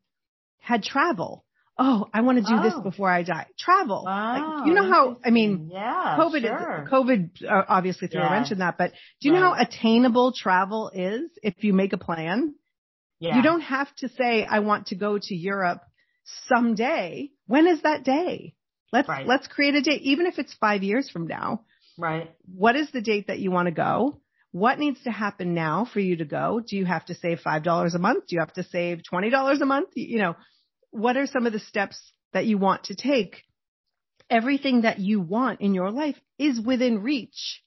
had 0.59 0.83
travel. 0.83 1.44
Oh, 1.77 2.07
I 2.15 2.21
want 2.21 2.39
to 2.39 2.45
do 2.45 2.63
this 2.63 2.73
Oh. 2.77 2.83
before 2.83 3.11
I 3.11 3.23
die. 3.25 3.47
Travel. 3.59 4.05
Wow. 4.05 4.59
Like, 4.59 4.67
you 4.69 4.75
know 4.75 4.89
how, 4.89 5.17
I 5.25 5.31
mean, 5.31 5.71
yeah, 5.73 6.17
COVID, 6.21 6.43
sure. 6.43 6.83
is, 6.85 6.89
COVID 6.89 7.45
uh, 7.51 7.63
obviously 7.69 8.07
threw 8.09 8.21
a 8.21 8.31
wrench 8.31 8.53
in 8.53 8.59
that, 8.59 8.79
but 8.79 8.93
do 9.21 9.29
you 9.29 9.33
know 9.35 9.41
how 9.41 9.55
attainable 9.61 10.33
travel 10.33 10.91
is 10.95 11.23
if 11.43 11.65
you 11.65 11.73
make 11.73 11.93
a 11.93 11.99
plan? 11.99 12.55
yeah. 13.19 13.37
You 13.37 13.43
don't 13.43 13.63
have 13.63 13.89
to 13.97 14.09
say, 14.09 14.45
I 14.45 14.61
want 14.61 14.89
to 14.89 14.95
go 14.97 15.19
to 15.21 15.35
Europe 15.35 15.81
someday. 16.49 17.31
When 17.47 17.67
is 17.67 17.83
that 17.83 18.05
day? 18.05 18.55
Let's, 18.93 19.09
Right. 19.09 19.27
let's 19.27 19.47
create 19.49 19.75
a 19.75 19.81
date, 19.83 20.03
even 20.03 20.27
if 20.27 20.39
it's 20.39 20.55
five 20.55 20.83
years 20.83 21.11
from 21.11 21.27
now. 21.27 21.63
Right. 21.99 22.31
What 22.55 22.77
is 22.77 22.91
the 22.93 23.01
date 23.01 23.27
that 23.29 23.39
you 23.41 23.51
want 23.51 23.67
to 23.67 23.73
go? 23.73 24.21
What 24.53 24.79
needs 24.79 25.03
to 25.03 25.11
happen 25.11 25.55
now 25.55 25.85
for 25.93 25.99
you 26.01 26.17
to 26.17 26.25
go? 26.25 26.61
Do 26.65 26.77
you 26.77 26.85
have 26.85 27.05
to 27.07 27.15
save 27.15 27.41
$5 27.41 27.95
a 27.95 27.99
month? 27.99 28.29
Do 28.29 28.37
you 28.37 28.41
have 28.41 28.53
to 28.55 28.63
save 28.63 29.01
$20 29.13 29.61
a 29.61 29.67
month? 29.67 29.89
You 29.97 30.19
know, 30.19 30.37
what 30.95 31.17
are 31.17 31.27
some 31.27 31.45
of 31.45 31.53
the 31.53 31.59
steps 31.59 31.99
that 32.33 32.47
you 32.47 32.57
want 32.57 32.85
to 32.85 32.95
take? 32.95 33.43
Everything 34.31 34.83
that 34.83 35.01
you 35.01 35.21
want 35.21 35.61
in 35.61 35.75
your 35.75 35.91
life 35.91 36.17
is 36.39 36.61
within 36.61 37.03
reach. 37.03 37.63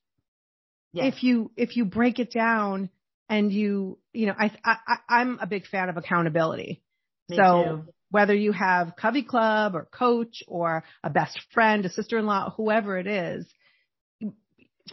Yes. 0.94 1.14
If 1.14 1.24
you, 1.24 1.52
if 1.58 1.76
you 1.76 1.86
break 1.86 2.20
it 2.20 2.32
down 2.32 2.90
and 3.30 3.52
you, 3.52 4.00
you 4.14 4.28
know, 4.28 4.34
I, 4.38 4.52
I, 4.64 4.98
I'm 5.10 5.40
a 5.42 5.46
big 5.46 5.68
fan 5.68 5.90
of 5.90 5.98
accountability. 5.98 6.82
Me 7.28 7.36
so 7.36 7.64
too. 7.86 7.94
whether 8.12 8.34
you 8.34 8.54
have 8.54 8.96
Covey 8.96 9.24
Club 9.24 9.76
or 9.76 9.86
coach 9.86 10.42
or 10.48 10.86
a 11.04 11.10
best 11.10 11.38
friend, 11.54 11.86
a 11.86 11.90
sister-in-law, 11.90 12.54
whoever 12.56 12.98
it 12.98 13.08
is, 13.08 13.46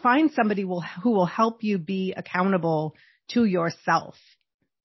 find 0.02 0.32
somebody 0.32 0.64
will, 0.64 0.82
who 1.02 1.10
will 1.10 1.26
help 1.26 1.62
you 1.62 1.78
be 1.78 2.12
accountable 2.16 2.96
to 3.30 3.44
yourself. 3.44 4.16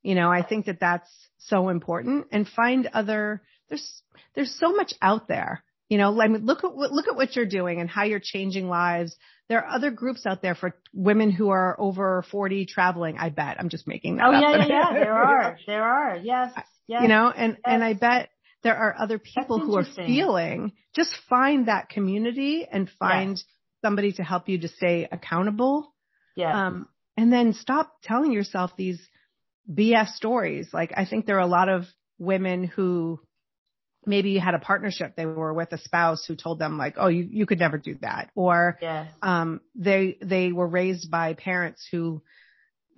You 0.04 0.16
know, 0.16 0.32
I 0.32 0.44
think 0.44 0.66
that 0.68 0.80
that's 0.80 1.10
so 1.40 1.70
important 1.70 2.28
and 2.32 2.48
find 2.48 2.88
other, 2.94 3.42
there's, 3.70 4.02
there's 4.36 4.56
so 4.60 4.74
much 4.74 4.94
out 5.02 5.28
there. 5.28 5.64
You 5.90 5.98
know, 5.98 6.22
I 6.22 6.28
mean, 6.28 6.46
look 6.46 6.64
at 6.64 6.76
what, 6.76 6.92
look 6.92 7.08
at 7.08 7.16
what 7.16 7.36
you're 7.36 7.48
doing 7.48 7.82
and 7.82 7.90
how 7.90 8.04
you're 8.04 8.22
changing 8.24 8.70
lives. 8.70 9.16
There 9.50 9.64
are 9.66 9.76
other 9.76 9.90
groups 9.90 10.26
out 10.28 10.42
there 10.42 10.54
for 10.54 10.76
women 10.94 11.32
who 11.32 11.50
are 11.50 11.76
over 11.80 12.24
40 12.32 12.68
traveling. 12.68 13.18
I 13.18 13.30
bet. 13.30 13.58
I'm 13.60 13.70
just 13.70 13.88
making 13.88 14.18
that 14.18 14.26
Oh 14.28 14.34
up. 14.36 14.42
yeah, 14.42 14.58
yeah, 14.58 14.68
yeah. 14.68 14.94
There 14.94 15.14
are. 15.14 15.58
There 15.66 15.84
are. 15.84 16.18
Yes. 16.18 16.54
Yes. 16.88 17.02
you 17.04 17.08
know, 17.08 17.30
and, 17.36 17.58
and 17.66 17.84
I 17.84 17.94
bet 17.94 18.30
there 18.64 18.76
are 18.76 18.96
other 19.00 19.20
people 19.20 19.58
That's 19.60 19.68
who 19.68 19.78
are 19.78 20.06
feeling, 20.08 20.74
just 20.96 21.12
find 21.30 21.68
that 21.68 21.90
community 21.90 22.68
and 22.72 22.90
find 23.00 23.42
somebody 23.84 24.12
to 24.14 24.24
help 24.24 24.50
you 24.50 24.60
to 24.60 24.68
stay 24.68 25.08
accountable. 25.12 25.94
Yeah. 26.36 26.68
Um, 26.68 26.88
and 27.18 27.32
then 27.32 27.54
stop 27.54 27.94
telling 28.04 28.32
yourself 28.32 28.72
these 28.78 29.00
BS 29.72 30.10
stories. 30.16 30.70
Like 30.74 30.94
I 30.96 31.06
think 31.06 31.26
there 31.26 31.38
are 31.38 31.40
a 31.40 31.48
lot 31.48 31.70
of 31.70 31.86
women 32.18 32.64
who 32.66 33.20
maybe 34.06 34.38
had 34.38 34.54
a 34.56 34.60
partnership. 34.60 35.16
They 35.16 35.26
were 35.26 35.54
with 35.54 35.72
a 35.74 35.78
spouse 35.78 36.26
who 36.26 36.36
told 36.36 36.60
them 36.60 36.78
like, 36.78 36.96
oh, 36.98 37.08
you, 37.08 37.28
you 37.30 37.46
could 37.46 37.60
never 37.60 37.78
do 37.78 37.96
that. 38.02 38.32
Or, 38.36 38.78
yes. 38.82 39.12
um, 39.22 39.62
they, 39.76 40.18
they 40.22 40.52
were 40.52 40.68
raised 40.68 41.12
by 41.12 41.34
parents 41.34 41.86
who, 41.92 42.22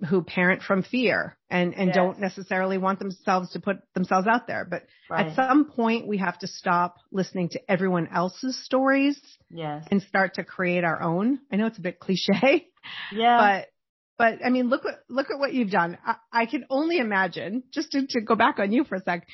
who 0.08 0.22
parent 0.22 0.62
from 0.62 0.82
fear 0.82 1.36
and, 1.50 1.74
and 1.74 1.88
Yes. 1.88 1.94
don't 1.96 2.18
necessarily 2.20 2.78
want 2.78 2.98
themselves 2.98 3.50
to 3.52 3.60
put 3.60 3.78
themselves 3.94 4.26
out 4.26 4.46
there. 4.46 4.64
But 4.68 4.84
Right. 5.10 5.26
at 5.26 5.36
some 5.36 5.66
point 5.66 6.06
we 6.06 6.18
have 6.18 6.38
to 6.38 6.46
stop 6.46 6.96
listening 7.10 7.50
to 7.50 7.60
everyone 7.70 8.08
else's 8.08 8.64
stories 8.64 9.20
yes. 9.50 9.84
and 9.90 10.00
start 10.02 10.34
to 10.34 10.44
create 10.44 10.84
our 10.84 11.02
own. 11.02 11.40
I 11.52 11.56
know 11.56 11.66
it's 11.66 11.78
a 11.78 11.82
bit 11.82 11.98
cliche, 12.00 12.68
Yeah. 13.12 13.36
but 13.38 13.68
but 14.18 14.38
I 14.44 14.50
mean, 14.50 14.68
look 14.68 14.84
what 14.84 15.02
look 15.08 15.30
at 15.30 15.38
what 15.38 15.54
you've 15.54 15.70
done. 15.70 15.98
I, 16.04 16.16
I 16.32 16.46
can 16.46 16.64
only 16.70 16.98
imagine, 16.98 17.64
just 17.72 17.92
to, 17.92 18.06
to 18.08 18.20
go 18.20 18.34
back 18.34 18.58
on 18.58 18.72
you 18.72 18.84
for 18.84 18.96
a 18.96 19.02
sec, 19.02 19.26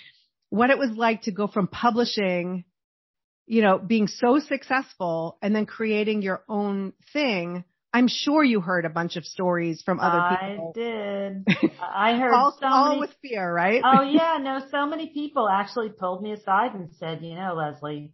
what 0.50 0.70
it 0.70 0.78
was 0.78 0.90
like 0.90 1.22
to 1.22 1.32
go 1.32 1.46
from 1.46 1.66
publishing, 1.68 2.64
you 3.46 3.62
know, 3.62 3.78
being 3.78 4.06
so 4.06 4.38
successful 4.38 5.38
and 5.42 5.54
then 5.54 5.66
creating 5.66 6.22
your 6.22 6.42
own 6.48 6.92
thing. 7.12 7.64
I'm 7.92 8.06
sure 8.06 8.44
you 8.44 8.60
heard 8.60 8.84
a 8.84 8.90
bunch 8.90 9.16
of 9.16 9.24
stories 9.24 9.82
from 9.82 9.98
other 9.98 10.36
people. 10.36 10.72
I 10.76 10.78
did. 10.78 11.46
I 11.82 12.16
heard 12.18 12.34
all, 12.34 12.56
so 12.60 12.66
all 12.66 12.88
many 12.90 13.00
with 13.00 13.14
fear, 13.22 13.52
right? 13.52 13.82
oh 13.84 14.02
yeah, 14.10 14.38
no, 14.40 14.60
so 14.70 14.86
many 14.86 15.08
people 15.08 15.48
actually 15.48 15.88
pulled 15.88 16.22
me 16.22 16.32
aside 16.32 16.74
and 16.74 16.90
said, 16.98 17.22
you 17.22 17.34
know, 17.34 17.54
Leslie, 17.54 18.12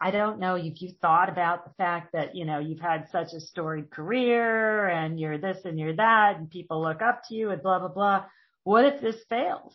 I 0.00 0.10
don't 0.10 0.40
know 0.40 0.56
if 0.56 0.82
you 0.82 0.90
thought 1.00 1.28
about 1.28 1.64
the 1.64 1.74
fact 1.78 2.12
that, 2.12 2.34
you 2.34 2.44
know, 2.44 2.58
you've 2.58 2.80
had 2.80 3.08
such 3.10 3.28
a 3.32 3.40
storied 3.40 3.90
career 3.90 4.88
and 4.88 5.18
you're 5.18 5.38
this 5.38 5.58
and 5.64 5.78
you're 5.78 5.96
that 5.96 6.36
and 6.36 6.50
people 6.50 6.82
look 6.82 7.00
up 7.00 7.22
to 7.28 7.34
you 7.34 7.50
and 7.50 7.62
blah, 7.62 7.78
blah, 7.78 7.88
blah. 7.88 8.24
What 8.64 8.84
if 8.84 9.00
this 9.00 9.16
fails? 9.28 9.74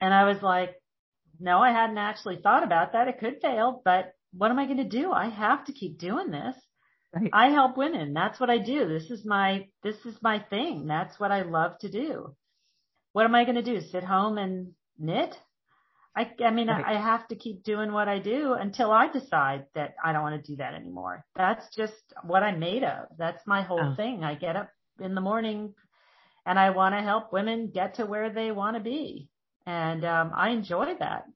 And 0.00 0.12
I 0.14 0.24
was 0.24 0.42
like, 0.42 0.74
no, 1.40 1.58
I 1.58 1.72
hadn't 1.72 1.98
actually 1.98 2.40
thought 2.42 2.62
about 2.62 2.92
that. 2.92 3.08
It 3.08 3.18
could 3.18 3.40
fail, 3.40 3.80
but 3.84 4.12
what 4.32 4.50
am 4.50 4.58
I 4.58 4.66
going 4.66 4.76
to 4.76 4.84
do? 4.84 5.10
I 5.10 5.28
have 5.28 5.64
to 5.64 5.72
keep 5.72 5.98
doing 5.98 6.30
this. 6.30 6.54
Right. 7.12 7.30
I 7.32 7.48
help 7.48 7.76
women. 7.76 8.12
That's 8.12 8.38
what 8.38 8.50
I 8.50 8.58
do. 8.58 8.86
This 8.86 9.10
is 9.10 9.24
my, 9.24 9.66
this 9.82 9.96
is 10.04 10.14
my 10.22 10.38
thing. 10.38 10.86
That's 10.86 11.18
what 11.18 11.32
I 11.32 11.42
love 11.42 11.78
to 11.80 11.90
do. 11.90 12.36
What 13.12 13.24
am 13.24 13.34
I 13.34 13.44
going 13.44 13.56
to 13.56 13.62
do? 13.62 13.80
Sit 13.80 14.04
home 14.04 14.38
and 14.38 14.74
knit? 14.98 15.36
I, 16.16 16.30
I 16.44 16.50
mean, 16.50 16.68
Right. 16.68 16.84
I, 16.86 16.94
I 16.96 17.00
have 17.00 17.28
to 17.28 17.36
keep 17.36 17.62
doing 17.62 17.92
what 17.92 18.08
I 18.08 18.18
do 18.18 18.54
until 18.54 18.90
I 18.90 19.08
decide 19.10 19.66
that 19.74 19.94
I 20.04 20.12
don't 20.12 20.22
want 20.22 20.44
to 20.44 20.50
do 20.52 20.56
that 20.56 20.74
anymore. 20.74 21.24
That's 21.36 21.64
just 21.74 21.94
what 22.24 22.42
I'm 22.42 22.58
made 22.58 22.82
of. 22.82 23.06
That's 23.16 23.46
my 23.46 23.62
whole 23.62 23.80
Oh. 23.80 23.96
thing. 23.96 24.24
I 24.24 24.34
get 24.34 24.56
up 24.56 24.70
in 25.00 25.14
the 25.14 25.20
morning 25.20 25.74
and 26.44 26.58
I 26.58 26.70
want 26.70 26.94
to 26.94 27.02
help 27.02 27.32
women 27.32 27.70
get 27.72 27.94
to 27.94 28.06
where 28.06 28.30
they 28.30 28.50
want 28.50 28.76
to 28.76 28.82
be. 28.82 29.28
And, 29.66 30.04
um, 30.04 30.32
I 30.34 30.50
enjoy 30.50 30.94
that. 30.98 31.26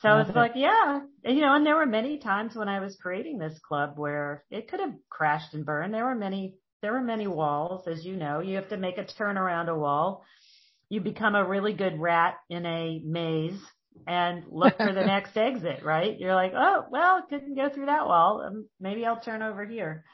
So 0.00 0.16
Love 0.16 0.26
it's 0.26 0.30
it. 0.30 0.36
like, 0.36 0.52
yeah, 0.56 1.00
you 1.24 1.40
know, 1.40 1.54
and 1.54 1.64
there 1.64 1.76
were 1.76 1.86
many 1.86 2.18
times 2.18 2.56
when 2.56 2.68
I 2.68 2.80
was 2.80 2.96
creating 3.00 3.38
this 3.38 3.58
club 3.60 3.92
where 3.96 4.44
it 4.50 4.68
could 4.68 4.80
have 4.80 4.94
crashed 5.10 5.54
and 5.54 5.64
burned. 5.64 5.94
There 5.94 6.04
were 6.06 6.16
many, 6.16 6.56
there 6.80 6.92
were 6.92 7.02
many 7.02 7.28
walls, 7.28 7.86
as 7.86 8.04
you 8.04 8.16
know, 8.16 8.40
you 8.40 8.56
have 8.56 8.70
to 8.70 8.76
make 8.76 8.98
a 8.98 9.04
turn 9.04 9.38
around 9.38 9.68
a 9.68 9.78
wall. 9.78 10.24
You 10.88 11.00
become 11.00 11.36
a 11.36 11.48
really 11.48 11.72
good 11.72 12.00
rat 12.00 12.34
in 12.50 12.66
a 12.66 13.00
maze 13.04 13.60
and 14.06 14.44
look 14.50 14.76
for 14.76 14.92
the 14.92 15.04
next 15.04 15.36
exit, 15.36 15.82
right? 15.84 16.18
You're 16.18 16.34
like, 16.34 16.52
oh, 16.56 16.86
well, 16.90 17.24
couldn't 17.28 17.54
go 17.54 17.68
through 17.68 17.86
that 17.86 18.06
wall. 18.06 18.42
Um, 18.46 18.66
maybe 18.80 19.06
I'll 19.06 19.20
turn 19.20 19.42
over 19.42 19.64
here. 19.64 20.04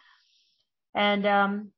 And, 0.94 1.26
um, 1.26 1.70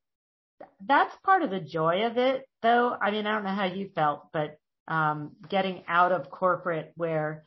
that's 0.87 1.15
part 1.25 1.43
of 1.43 1.51
the 1.51 1.61
joy 1.61 2.07
of 2.07 2.19
it 2.19 2.47
though. 2.63 2.95
I 3.01 3.11
mean, 3.11 3.27
I 3.27 3.35
don't 3.35 3.45
know 3.45 3.51
how 3.51 3.67
you 3.67 3.91
felt, 3.95 4.29
but, 4.33 4.59
um, 4.89 5.33
getting 5.49 5.85
out 5.89 6.13
of 6.13 6.31
corporate 6.31 6.93
where 6.97 7.45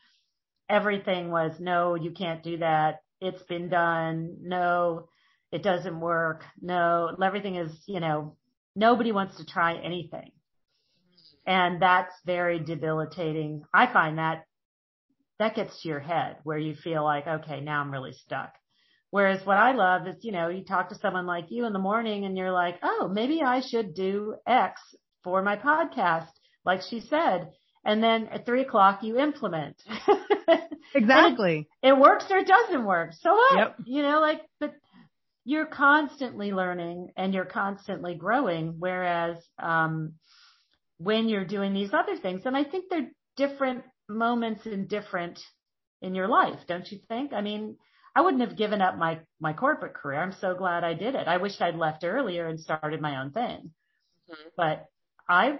everything 0.69 1.29
was, 1.29 1.59
no, 1.59 1.95
you 1.95 2.11
can't 2.11 2.43
do 2.43 2.57
that. 2.57 2.99
It's 3.21 3.43
been 3.43 3.69
done. 3.69 4.37
No, 4.41 5.07
it 5.51 5.61
doesn't 5.61 5.99
work. 5.99 6.43
No, 6.61 7.15
everything 7.23 7.55
is, 7.55 7.71
you 7.85 7.99
know, 7.99 8.37
nobody 8.75 9.11
wants 9.11 9.37
to 9.37 9.45
try 9.45 9.75
anything. 9.75 10.31
And 11.45 11.81
that's 11.81 12.13
very 12.25 12.59
debilitating. 12.59 13.63
I 13.73 13.91
find 13.91 14.17
that 14.17 14.45
that 15.39 15.55
gets 15.55 15.81
to 15.81 15.89
your 15.89 15.99
head 15.99 16.37
where 16.43 16.57
you 16.57 16.75
feel 16.75 17.03
like, 17.03 17.27
okay, 17.27 17.59
now 17.59 17.81
I'm 17.81 17.91
really 17.91 18.13
stuck. 18.13 18.53
Whereas 19.09 19.45
what 19.45 19.57
I 19.57 19.73
love 19.73 20.07
is, 20.07 20.23
you 20.23 20.31
know, 20.31 20.47
you 20.47 20.63
talk 20.63 20.89
to 20.89 20.95
someone 20.95 21.25
like 21.25 21.45
you 21.49 21.65
in 21.65 21.73
the 21.73 21.79
morning 21.79 22.25
and 22.25 22.37
you're 22.37 22.51
like, 22.51 22.79
oh, 22.81 23.09
maybe 23.11 23.41
I 23.43 23.61
should 23.61 23.93
do 23.93 24.35
X 24.47 24.81
for 25.23 25.41
my 25.43 25.55
podcast, 25.55 26.29
like 26.65 26.81
she 26.81 26.99
said. 26.99 27.51
And 27.85 28.01
then 28.01 28.27
at 28.31 28.45
three 28.45 28.61
o'clock 28.61 29.03
you 29.03 29.19
implement. 29.19 29.75
exactly. 30.95 31.67
it 31.83 31.97
works 31.97 32.25
or 32.31 32.37
it 32.37 32.47
doesn't 32.47 32.85
work. 32.85 33.11
So 33.19 33.33
what? 33.33 33.57
Yep. 33.57 33.75
You 33.85 34.01
know, 34.01 34.19
like, 34.19 34.41
but 34.59 34.73
you're 35.45 35.65
constantly 35.65 36.51
learning 36.51 37.09
and 37.17 37.33
you're 37.33 37.45
constantly 37.45 38.15
growing. 38.15 38.75
Whereas, 38.79 39.37
um, 39.61 40.13
when 41.03 41.27
you're 41.29 41.45
doing 41.45 41.73
these 41.73 41.93
other 41.93 42.17
things, 42.17 42.41
and 42.45 42.55
I 42.55 42.63
think 42.63 42.85
they're 42.89 43.11
different 43.35 43.83
moments 44.07 44.65
in 44.65 44.87
different 44.87 45.39
in 46.01 46.15
your 46.15 46.27
life, 46.27 46.59
don't 46.67 46.89
you 46.91 46.99
think? 47.07 47.33
I 47.33 47.41
mean, 47.41 47.77
I 48.15 48.21
wouldn't 48.21 48.47
have 48.47 48.57
given 48.57 48.81
up 48.81 48.97
my, 48.97 49.19
my 49.39 49.53
corporate 49.53 49.95
career. 49.95 50.21
I'm 50.21 50.35
so 50.39 50.53
glad 50.53 50.83
I 50.83 50.93
did 50.93 51.15
it. 51.15 51.27
I 51.27 51.37
wish 51.37 51.59
I'd 51.59 51.75
left 51.75 52.03
earlier 52.03 52.47
and 52.47 52.59
started 52.59 53.01
my 53.01 53.21
own 53.21 53.31
thing, 53.31 53.71
mm-hmm. 54.29 54.49
but 54.55 54.85
I, 55.27 55.59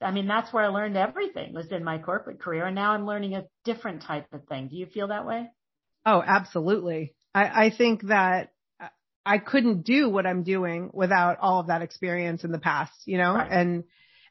I 0.00 0.12
mean, 0.12 0.26
that's 0.26 0.52
where 0.52 0.64
I 0.64 0.68
learned 0.68 0.96
everything 0.96 1.52
was 1.52 1.70
in 1.70 1.84
my 1.84 1.98
corporate 1.98 2.40
career. 2.40 2.66
And 2.66 2.74
now 2.74 2.92
I'm 2.92 3.06
learning 3.06 3.34
a 3.34 3.44
different 3.64 4.02
type 4.02 4.26
of 4.32 4.46
thing. 4.46 4.68
Do 4.68 4.76
you 4.76 4.86
feel 4.86 5.08
that 5.08 5.26
way? 5.26 5.48
Oh, 6.06 6.22
absolutely. 6.26 7.14
I, 7.34 7.66
I 7.66 7.70
think 7.76 8.06
that 8.06 8.52
I 9.26 9.38
couldn't 9.38 9.82
do 9.82 10.08
what 10.08 10.26
I'm 10.26 10.42
doing 10.42 10.90
without 10.94 11.38
all 11.40 11.60
of 11.60 11.66
that 11.66 11.82
experience 11.82 12.44
in 12.44 12.52
the 12.52 12.58
past, 12.58 12.92
you 13.04 13.18
know, 13.18 13.34
Right. 13.34 13.50
and, 13.50 13.84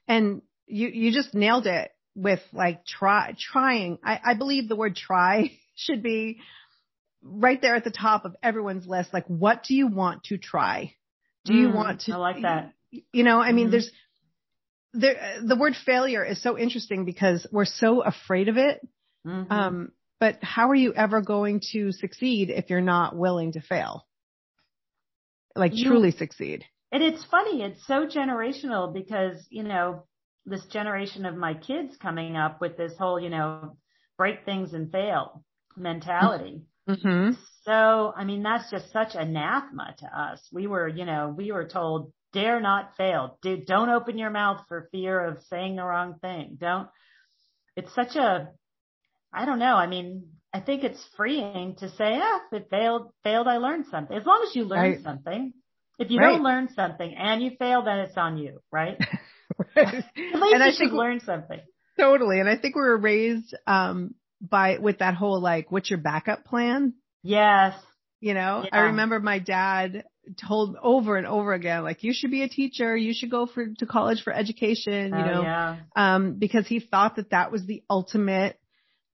and 0.08 0.42
you, 0.70 0.88
you 0.88 1.12
just 1.12 1.34
nailed 1.34 1.68
it 1.68 1.92
with 2.16 2.42
like 2.54 2.86
try, 2.86 3.36
trying. 3.38 3.98
I, 4.04 4.20
I 4.24 4.34
believe 4.36 4.68
the 4.70 4.76
word 4.76 4.96
try 4.96 5.52
should 5.76 6.04
be 6.04 6.40
right 7.22 7.62
there 7.62 7.76
at 7.76 7.84
the 7.84 7.92
top 7.92 8.26
of 8.26 8.36
everyone's 8.42 8.88
list. 8.88 9.14
Like, 9.14 9.26
what 9.28 9.64
do 9.64 9.74
you 9.76 9.88
want 9.88 10.26
to 10.26 10.38
try? 10.38 10.96
Do 11.46 11.54
you 11.54 11.70
Mm, 11.70 11.74
want 11.76 12.02
to, 12.02 12.14
I 12.14 12.18
like 12.18 12.42
that. 12.44 12.74
you 12.92 13.24
know, 13.24 13.40
I 13.42 13.52
mean, 13.52 13.68
Mhm. 13.68 13.72
there's, 13.72 13.92
there, 14.94 15.38
the 15.44 15.56
word 15.56 15.76
failure 15.86 16.24
is 16.24 16.42
so 16.42 16.58
interesting 16.58 17.06
because 17.06 17.46
we're 17.52 17.66
so 17.66 18.02
afraid 18.02 18.48
of 18.50 18.58
it. 18.58 18.82
Mhm. 19.26 19.52
Um, 19.52 19.92
but 20.20 20.38
how 20.44 20.70
are 20.70 20.76
you 20.76 20.94
ever 20.94 21.22
going 21.22 21.62
to 21.72 21.92
succeed 21.92 22.50
if 22.50 22.70
you're 22.70 22.82
not 22.82 23.16
willing 23.16 23.54
to 23.54 23.62
fail? 23.62 24.06
Like 25.56 25.74
You- 25.76 25.86
truly 25.88 26.12
succeed. 26.12 26.66
And 26.92 27.04
it's 27.04 27.24
funny, 27.26 27.62
it's 27.62 27.86
so 27.86 28.08
generational 28.08 28.92
because, 28.94 29.46
you 29.52 29.64
know, 29.64 30.04
this 30.50 30.66
generation 30.66 31.26
of 31.26 31.36
my 31.36 31.54
kids 31.54 31.96
coming 32.02 32.36
up 32.36 32.62
with 32.62 32.78
this 32.78 32.94
whole, 32.98 33.20
you 33.20 33.30
know, 33.30 33.78
break 34.18 34.46
things 34.46 34.74
and 34.74 34.92
fail 34.92 35.44
mentality. 35.78 36.62
Mm-hmm. 36.88 37.34
so, 37.64 38.14
I 38.16 38.24
mean, 38.24 38.42
that's 38.42 38.70
just 38.72 38.92
such 38.92 39.10
anathema 39.14 39.96
to 40.00 40.08
us. 40.08 40.42
We 40.52 40.66
were, 40.66 40.88
you 40.88 41.06
know, 41.06 41.34
we 41.36 41.52
were 41.52 41.68
told, 41.68 42.12
dare 42.34 42.60
not 42.60 42.96
fail. 42.98 43.38
don't 43.42 43.90
open 43.90 44.18
your 44.18 44.32
mouth 44.32 44.62
for 44.68 44.90
fear 44.92 45.24
of 45.24 45.44
saying 45.50 45.76
the 45.76 45.84
wrong 45.84 46.16
thing. 46.20 46.58
Don't, 46.60 46.88
it's 47.76 47.94
such 47.94 48.16
a, 48.16 48.50
I 49.32 49.46
don't 49.46 49.60
know. 49.60 49.76
I 49.76 49.88
mean, 49.88 50.30
I 50.54 50.62
think 50.62 50.84
it's 50.84 51.04
freeing 51.16 51.76
to 51.80 51.90
say, 51.90 52.20
ah, 52.22 52.42
if 52.52 52.62
it 52.62 52.70
failed, 52.72 53.12
failed, 53.24 53.48
I 53.48 53.58
learned 53.58 53.86
something. 53.92 54.18
As 54.18 54.26
long 54.26 54.44
as 54.48 54.56
you 54.56 54.66
learn 54.66 54.92
right. 54.94 55.04
something. 55.04 55.54
If 56.00 56.10
you 56.10 56.20
right. 56.20 56.32
don't 56.32 56.44
learn 56.44 56.70
something 56.76 57.14
and 57.14 57.44
you 57.44 57.52
fail, 57.60 57.84
then 57.84 58.00
it's 58.00 58.18
on 58.18 58.38
you, 58.38 58.62
right? 58.72 58.98
right. 59.76 59.88
At 59.96 59.96
least 59.96 60.54
and 60.54 60.64
I 60.64 60.72
should 60.72 60.92
learn 60.92 61.20
something. 61.20 61.60
Totally. 62.00 62.40
And 62.40 62.50
I 62.50 62.58
think 62.58 62.76
we 62.76 62.82
were 62.82 62.98
raised, 62.98 63.56
um, 63.68 64.16
by, 64.42 64.78
with 64.78 65.00
that 65.00 65.16
whole 65.16 65.42
like, 65.42 65.72
what's 65.72 65.90
your 65.90 66.00
backup 66.00 66.46
plan? 66.46 66.94
Yes. 67.24 67.76
You 68.22 68.34
know, 68.34 68.64
yeah. 68.66 68.70
I 68.72 68.80
remember 68.88 69.20
my 69.20 69.40
dad 69.40 70.06
told 70.48 70.76
over 70.82 71.16
and 71.18 71.26
over 71.26 71.54
again, 71.54 71.84
like, 71.84 72.04
you 72.04 72.14
should 72.14 72.32
be 72.32 72.44
a 72.44 72.50
teacher. 72.50 72.96
You 72.96 73.14
should 73.14 73.32
go 73.32 73.46
for, 73.46 73.66
to 73.66 73.86
college 73.86 74.24
for 74.24 74.34
education, 74.34 75.14
you 75.14 75.20
oh, 75.20 75.26
know, 75.26 75.42
yeah. 75.42 75.78
um, 75.96 76.36
because 76.38 76.68
he 76.68 76.80
thought 76.80 77.16
that 77.16 77.32
that 77.32 77.52
was 77.52 77.66
the 77.66 77.84
ultimate 77.90 78.60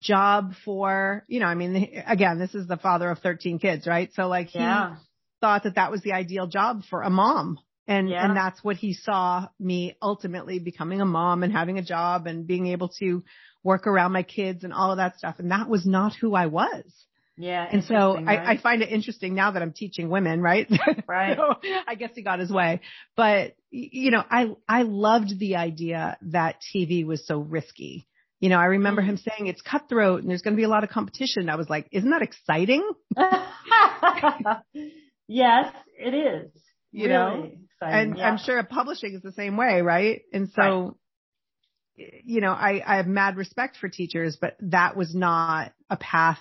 job 0.02 0.54
for, 0.66 1.24
you 1.28 1.40
know, 1.40 1.46
I 1.46 1.56
mean, 1.56 2.04
again, 2.06 2.40
this 2.40 2.56
is 2.56 2.68
the 2.68 2.78
father 2.78 3.10
of 3.10 3.20
13 3.20 3.60
kids, 3.60 3.88
right? 3.88 4.12
So 4.14 4.28
like 4.28 4.48
he 4.48 4.60
yeah. 4.60 4.98
thought 5.40 5.64
that 5.64 5.76
that 5.76 5.92
was 5.92 6.02
the 6.02 6.14
ideal 6.14 6.48
job 6.48 6.84
for 6.90 7.02
a 7.04 7.10
mom. 7.10 7.60
And, 7.88 8.10
yeah. 8.10 8.26
and 8.26 8.38
that's 8.38 8.64
what 8.64 8.76
he 8.76 8.94
saw 8.94 9.48
me 9.60 9.98
ultimately 10.02 10.60
becoming 10.60 11.02
a 11.02 11.06
mom 11.06 11.44
and 11.44 11.52
having 11.52 11.78
a 11.78 11.84
job 11.84 12.28
and 12.28 12.46
being 12.46 12.68
able 12.68 12.90
to 13.00 13.24
work 13.64 13.88
around 13.88 14.12
my 14.12 14.24
kids 14.24 14.64
and 14.64 14.74
all 14.74 14.92
of 14.92 14.98
that 14.98 15.18
stuff. 15.18 15.36
And 15.40 15.52
that 15.52 15.68
was 15.68 15.86
not 15.86 16.14
who 16.20 16.36
I 16.36 16.48
was. 16.48 16.84
Yeah. 17.38 17.68
And 17.70 17.84
so 17.84 18.16
right? 18.16 18.40
I, 18.40 18.52
I, 18.54 18.58
find 18.58 18.82
it 18.84 18.90
interesting 18.90 19.34
now 19.34 19.52
that 19.52 19.62
I'm 19.62 19.74
teaching 19.74 20.10
women, 20.10 20.42
right? 20.42 20.70
Right. 21.08 21.36
so 21.36 21.56
I 21.88 21.96
guess 21.96 22.12
he 22.14 22.22
got 22.22 22.40
his 22.40 22.52
way, 22.52 22.82
but 23.16 23.56
you 23.72 24.12
know, 24.12 24.24
I, 24.30 24.52
I 24.68 24.84
loved 24.84 25.40
the 25.40 25.56
idea 25.56 26.18
that 26.24 26.58
TV 26.74 27.06
was 27.06 27.26
so 27.26 27.40
risky. 27.40 28.08
You 28.40 28.50
know, 28.50 28.58
I 28.58 28.66
remember 28.66 29.02
him 29.02 29.18
mm. 29.18 29.24
saying 29.24 29.48
it's 29.48 29.62
cutthroat 29.62 30.22
and 30.22 30.30
there's 30.30 30.42
going 30.42 30.56
to 30.56 30.58
be 30.58 30.64
a 30.64 30.70
lot 30.70 30.84
of 30.84 30.90
competition. 30.90 31.50
I 31.50 31.56
was 31.56 31.70
like, 31.70 31.88
isn't 31.92 32.10
that 32.10 32.22
exciting? 32.22 32.90
yes, 35.28 35.74
it 35.98 36.14
is. 36.14 36.52
You 36.92 37.08
really 37.08 37.14
know, 37.14 37.52
and 37.82 38.18
yeah. 38.18 38.30
I'm 38.30 38.38
sure 38.38 38.62
publishing 38.64 39.14
is 39.14 39.22
the 39.22 39.32
same 39.32 39.58
way, 39.58 39.82
right? 39.82 40.22
And 40.34 40.50
so, 40.56 40.98
right. 41.98 42.14
you 42.24 42.42
know, 42.42 42.52
I, 42.52 42.82
I 42.86 42.98
have 42.98 43.08
mad 43.08 43.38
respect 43.38 43.78
for 43.78 43.90
teachers, 43.90 44.38
but 44.40 44.56
that 44.62 44.96
was 44.96 45.16
not 45.16 45.74
a 45.90 45.98
path 45.98 46.40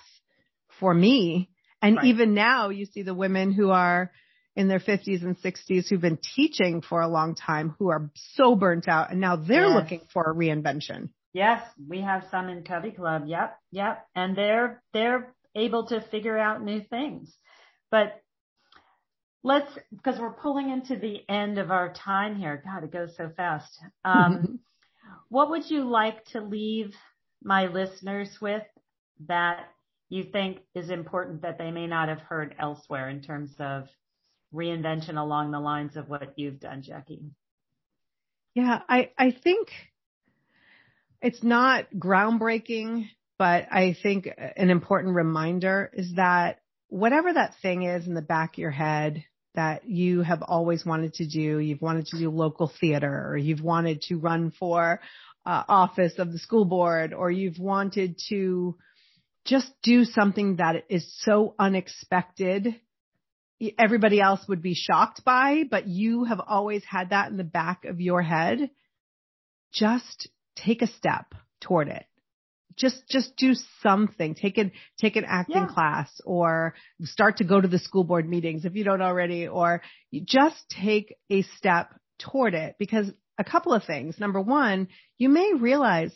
for 0.79 0.93
me. 0.93 1.49
And 1.81 1.97
right. 1.97 2.05
even 2.05 2.33
now 2.33 2.69
you 2.69 2.85
see 2.85 3.01
the 3.01 3.13
women 3.13 3.51
who 3.51 3.71
are 3.71 4.11
in 4.55 4.67
their 4.67 4.79
50s 4.79 5.23
and 5.23 5.37
60s 5.37 5.87
who've 5.89 6.01
been 6.01 6.19
teaching 6.35 6.81
for 6.81 7.01
a 7.01 7.07
long 7.07 7.35
time 7.35 7.75
who 7.79 7.89
are 7.89 8.11
so 8.35 8.55
burnt 8.55 8.87
out 8.87 9.11
and 9.11 9.21
now 9.21 9.35
they're 9.35 9.67
yes. 9.67 9.75
looking 9.75 10.01
for 10.13 10.29
a 10.29 10.35
reinvention. 10.35 11.09
Yes, 11.33 11.63
we 11.87 12.01
have 12.01 12.25
some 12.29 12.49
in 12.49 12.63
Covey 12.63 12.91
Club. 12.91 13.23
Yep, 13.25 13.57
yep. 13.71 14.05
And 14.15 14.35
they're 14.35 14.83
they're 14.93 15.33
able 15.55 15.87
to 15.87 16.01
figure 16.01 16.37
out 16.37 16.61
new 16.61 16.81
things. 16.81 17.33
But 17.89 18.21
let's 19.43 19.71
because 19.95 20.19
we're 20.19 20.33
pulling 20.33 20.69
into 20.69 20.95
the 20.95 21.27
end 21.29 21.57
of 21.57 21.71
our 21.71 21.93
time 21.93 22.35
here. 22.35 22.61
God, 22.63 22.83
it 22.83 22.91
goes 22.91 23.15
so 23.15 23.29
fast. 23.35 23.79
Um, 24.05 24.59
what 25.29 25.49
would 25.49 25.69
you 25.69 25.89
like 25.89 26.25
to 26.25 26.41
leave 26.41 26.93
my 27.43 27.67
listeners 27.67 28.29
with 28.41 28.63
that 29.27 29.67
you 30.09 30.23
think 30.23 30.59
is 30.75 30.89
important 30.89 31.41
that 31.41 31.57
they 31.57 31.71
may 31.71 31.87
not 31.87 32.09
have 32.09 32.19
heard 32.19 32.55
elsewhere 32.59 33.09
in 33.09 33.21
terms 33.21 33.53
of 33.59 33.87
reinvention 34.53 35.17
along 35.17 35.51
the 35.51 35.59
lines 35.59 35.95
of 35.95 36.09
what 36.09 36.33
you've 36.37 36.59
done, 36.59 36.81
Jackie? 36.81 37.23
Yeah, 38.53 38.81
I, 38.87 39.11
I 39.17 39.31
think 39.31 39.69
it's 41.21 41.43
not 41.43 41.87
groundbreaking, 41.95 43.07
but 43.37 43.67
I 43.71 43.95
think 44.01 44.29
an 44.57 44.69
important 44.69 45.15
reminder 45.15 45.89
is 45.93 46.13
that 46.15 46.59
whatever 46.89 47.31
that 47.33 47.55
thing 47.61 47.83
is 47.83 48.07
in 48.07 48.13
the 48.13 48.21
back 48.21 48.55
of 48.55 48.59
your 48.59 48.71
head 48.71 49.23
that 49.55 49.87
you 49.87 50.21
have 50.21 50.41
always 50.41 50.85
wanted 50.85 51.13
to 51.15 51.27
do, 51.27 51.59
you've 51.59 51.81
wanted 51.81 52.05
to 52.07 52.17
do 52.17 52.29
local 52.29 52.71
theater 52.79 53.29
or 53.29 53.37
you've 53.37 53.61
wanted 53.61 54.01
to 54.03 54.17
run 54.17 54.51
for 54.51 55.01
uh, 55.45 55.63
office 55.67 56.13
of 56.17 56.31
the 56.31 56.39
school 56.39 56.65
board 56.65 57.13
or 57.13 57.29
you've 57.31 57.59
wanted 57.59 58.19
to 58.29 58.77
just 59.45 59.71
do 59.83 60.05
something 60.05 60.57
that 60.57 60.85
is 60.89 61.11
so 61.19 61.55
unexpected 61.57 62.75
everybody 63.77 64.19
else 64.19 64.41
would 64.47 64.61
be 64.61 64.73
shocked 64.73 65.23
by, 65.23 65.63
but 65.69 65.87
you 65.87 66.23
have 66.23 66.41
always 66.45 66.83
had 66.83 67.11
that 67.11 67.29
in 67.29 67.37
the 67.37 67.43
back 67.43 67.85
of 67.85 68.01
your 68.01 68.21
head. 68.21 68.69
Just 69.73 70.29
take 70.55 70.81
a 70.81 70.87
step 70.87 71.33
toward 71.59 71.87
it. 71.87 72.05
Just, 72.77 73.03
just 73.09 73.35
do 73.37 73.53
something. 73.81 74.35
Take 74.35 74.57
an, 74.57 74.71
take 74.99 75.15
an 75.15 75.25
acting 75.27 75.55
yeah. 75.55 75.73
class 75.73 76.09
or 76.25 76.73
start 77.03 77.37
to 77.37 77.43
go 77.43 77.59
to 77.59 77.67
the 77.67 77.79
school 77.79 78.03
board 78.03 78.29
meetings 78.29 78.65
if 78.65 78.75
you 78.75 78.83
don't 78.83 79.01
already, 79.01 79.47
or 79.47 79.81
just 80.25 80.57
take 80.69 81.15
a 81.29 81.41
step 81.57 81.93
toward 82.19 82.53
it 82.53 82.75
because 82.79 83.11
a 83.37 83.43
couple 83.43 83.73
of 83.73 83.83
things. 83.83 84.19
Number 84.19 84.39
one, 84.39 84.87
you 85.17 85.29
may 85.29 85.53
realize 85.53 86.13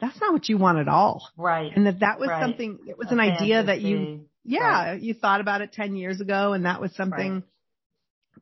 that's 0.00 0.20
not 0.20 0.32
what 0.32 0.48
you 0.48 0.58
want 0.58 0.78
at 0.78 0.88
all. 0.88 1.28
Right. 1.36 1.72
And 1.74 1.86
that 1.86 2.00
that 2.00 2.18
was 2.18 2.28
right. 2.28 2.42
something, 2.42 2.78
it 2.86 2.98
was 2.98 3.08
a 3.08 3.12
an 3.12 3.18
fantasy. 3.18 3.44
idea 3.44 3.62
that 3.64 3.80
you, 3.80 4.26
yeah, 4.44 4.90
right. 4.90 5.00
you 5.00 5.14
thought 5.14 5.40
about 5.40 5.62
it 5.62 5.72
10 5.72 5.96
years 5.96 6.20
ago 6.20 6.52
and 6.52 6.66
that 6.66 6.80
was 6.80 6.94
something, 6.94 7.34
right. 7.34 7.42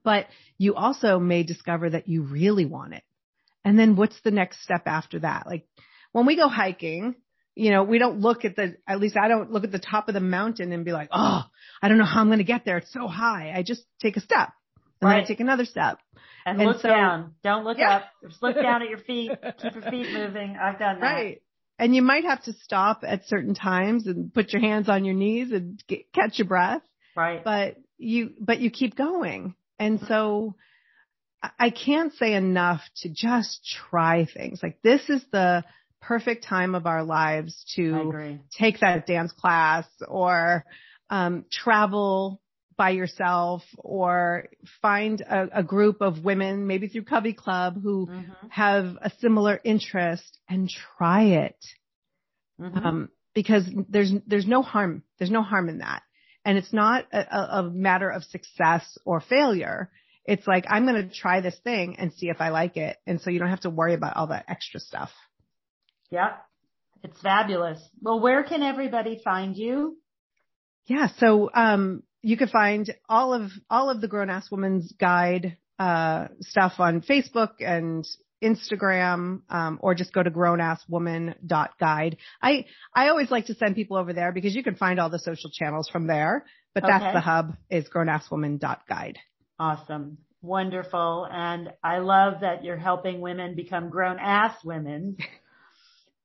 but 0.02 0.26
you 0.58 0.74
also 0.74 1.18
may 1.18 1.42
discover 1.42 1.90
that 1.90 2.08
you 2.08 2.22
really 2.22 2.64
want 2.64 2.94
it. 2.94 3.04
And 3.64 3.78
then 3.78 3.94
what's 3.94 4.20
the 4.22 4.30
next 4.30 4.62
step 4.62 4.82
after 4.86 5.20
that? 5.20 5.46
Like 5.46 5.66
when 6.10 6.26
we 6.26 6.36
go 6.36 6.48
hiking, 6.48 7.14
you 7.54 7.70
know, 7.70 7.82
we 7.82 7.98
don't 7.98 8.20
look 8.20 8.44
at 8.44 8.56
the, 8.56 8.76
at 8.86 9.00
least 9.00 9.16
I 9.16 9.28
don't 9.28 9.50
look 9.50 9.64
at 9.64 9.72
the 9.72 9.78
top 9.78 10.08
of 10.08 10.14
the 10.14 10.20
mountain 10.20 10.72
and 10.72 10.84
be 10.84 10.92
like, 10.92 11.08
oh, 11.12 11.44
I 11.82 11.88
don't 11.88 11.98
know 11.98 12.04
how 12.04 12.20
I'm 12.20 12.28
going 12.28 12.38
to 12.38 12.44
get 12.44 12.64
there. 12.64 12.78
It's 12.78 12.92
so 12.92 13.06
high. 13.08 13.52
I 13.54 13.62
just 13.62 13.84
take 14.00 14.16
a 14.16 14.20
step 14.20 14.50
and 15.00 15.10
right. 15.10 15.16
then 15.16 15.24
I 15.24 15.26
take 15.26 15.40
another 15.40 15.64
step. 15.64 15.98
And, 16.46 16.60
and 16.60 16.70
look 16.70 16.80
so, 16.80 16.88
down. 16.88 17.34
Don't 17.44 17.64
look 17.64 17.78
yeah. 17.78 17.96
up. 17.96 18.04
Just 18.26 18.42
look 18.42 18.56
down 18.56 18.82
at 18.82 18.88
your 18.88 18.98
feet. 18.98 19.30
Keep 19.62 19.74
your 19.74 19.82
feet 19.82 20.12
moving. 20.12 20.56
I've 20.60 20.78
done 20.78 21.00
that. 21.00 21.06
Right. 21.06 21.42
And 21.78 21.94
you 21.94 22.02
might 22.02 22.24
have 22.24 22.42
to 22.44 22.52
stop 22.52 23.02
at 23.06 23.26
certain 23.26 23.54
times 23.54 24.06
and 24.06 24.32
put 24.32 24.52
your 24.52 24.62
hands 24.62 24.88
on 24.88 25.04
your 25.04 25.14
knees 25.14 25.52
and 25.52 25.82
get, 25.86 26.12
catch 26.12 26.38
your 26.38 26.48
breath. 26.48 26.82
Right. 27.16 27.42
But 27.44 27.76
you, 27.98 28.32
but 28.40 28.60
you 28.60 28.70
keep 28.70 28.96
going. 28.96 29.54
And 29.78 30.00
so, 30.08 30.54
I 31.58 31.70
can't 31.70 32.12
say 32.14 32.34
enough 32.34 32.82
to 32.98 33.08
just 33.08 33.76
try 33.90 34.26
things. 34.26 34.60
Like 34.62 34.80
this 34.82 35.08
is 35.08 35.24
the 35.32 35.64
perfect 36.02 36.44
time 36.44 36.74
of 36.74 36.86
our 36.86 37.04
lives 37.04 37.64
to 37.76 38.38
take 38.58 38.80
that 38.80 39.06
dance 39.06 39.32
class 39.32 39.86
or 40.06 40.64
um, 41.08 41.44
travel 41.50 42.40
by 42.76 42.90
yourself 42.90 43.62
or 43.78 44.48
find 44.80 45.20
a, 45.20 45.60
a, 45.60 45.62
group 45.62 46.00
of 46.00 46.24
women, 46.24 46.66
maybe 46.66 46.88
through 46.88 47.04
Covey 47.04 47.32
Club, 47.32 47.80
who 47.80 48.06
mm-hmm. 48.06 48.48
have 48.48 48.96
a 49.00 49.10
similar 49.20 49.60
interest 49.62 50.38
and 50.48 50.68
try 50.98 51.22
it. 51.22 51.64
Mm-hmm. 52.60 52.78
Um, 52.78 53.08
because 53.34 53.68
there's 53.88 54.12
there's 54.26 54.46
no 54.46 54.62
harm 54.62 55.02
there's 55.18 55.30
no 55.30 55.42
harm 55.42 55.68
in 55.68 55.78
that, 55.78 56.02
and 56.44 56.58
it's 56.58 56.72
not 56.72 57.06
a, 57.12 57.58
a 57.60 57.62
matter 57.62 58.10
of 58.10 58.24
success 58.24 58.98
or 59.04 59.20
failure. 59.20 59.90
It's 60.24 60.46
like, 60.46 60.66
I'm 60.68 60.86
going 60.86 61.08
to 61.08 61.14
try 61.14 61.40
this 61.40 61.58
thing 61.64 61.96
and 61.98 62.12
see 62.12 62.28
if 62.28 62.40
I 62.40 62.50
like 62.50 62.76
it. 62.76 62.96
And 63.06 63.20
so 63.20 63.30
you 63.30 63.40
don't 63.40 63.48
have 63.48 63.62
to 63.62 63.70
worry 63.70 63.94
about 63.94 64.16
all 64.16 64.28
that 64.28 64.44
extra 64.48 64.78
stuff. 64.78 65.10
Yeah. 66.12 66.34
It's 67.02 67.20
fabulous. 67.20 67.80
Well, 68.00 68.20
where 68.20 68.44
can 68.44 68.62
everybody 68.62 69.20
find 69.24 69.56
you? 69.56 69.96
Yeah. 70.86 71.08
So, 71.18 71.50
um, 71.52 72.02
you 72.22 72.36
can 72.36 72.48
find 72.48 72.88
all 73.08 73.34
of, 73.34 73.50
all 73.68 73.90
of 73.90 74.00
the 74.00 74.06
grown 74.06 74.30
ass 74.30 74.48
woman's 74.50 74.92
guide, 74.92 75.56
uh, 75.80 76.28
stuff 76.40 76.74
on 76.78 77.00
Facebook 77.00 77.54
and 77.58 78.06
Instagram, 78.42 79.40
um, 79.48 79.78
or 79.80 79.94
just 79.94 80.12
go 80.12 80.22
to 80.22 80.30
grownasswoman.guide. 80.30 82.16
I, 82.40 82.66
I 82.94 83.08
always 83.08 83.30
like 83.30 83.46
to 83.46 83.54
send 83.54 83.74
people 83.74 83.96
over 83.96 84.12
there 84.12 84.32
because 84.32 84.54
you 84.54 84.62
can 84.62 84.76
find 84.76 85.00
all 85.00 85.10
the 85.10 85.18
social 85.18 85.50
channels 85.50 85.88
from 85.88 86.06
there, 86.06 86.44
but 86.74 86.84
that's 86.86 87.02
okay. 87.02 87.12
the 87.12 87.20
hub 87.20 87.56
is 87.70 87.88
grownasswoman.guide. 87.88 89.18
Awesome. 89.58 90.18
Wonderful. 90.42 91.28
And 91.30 91.72
I 91.84 91.98
love 91.98 92.40
that 92.40 92.64
you're 92.64 92.76
helping 92.76 93.20
women 93.20 93.54
become 93.54 93.90
grown 93.90 94.18
ass 94.18 94.56
women 94.64 95.16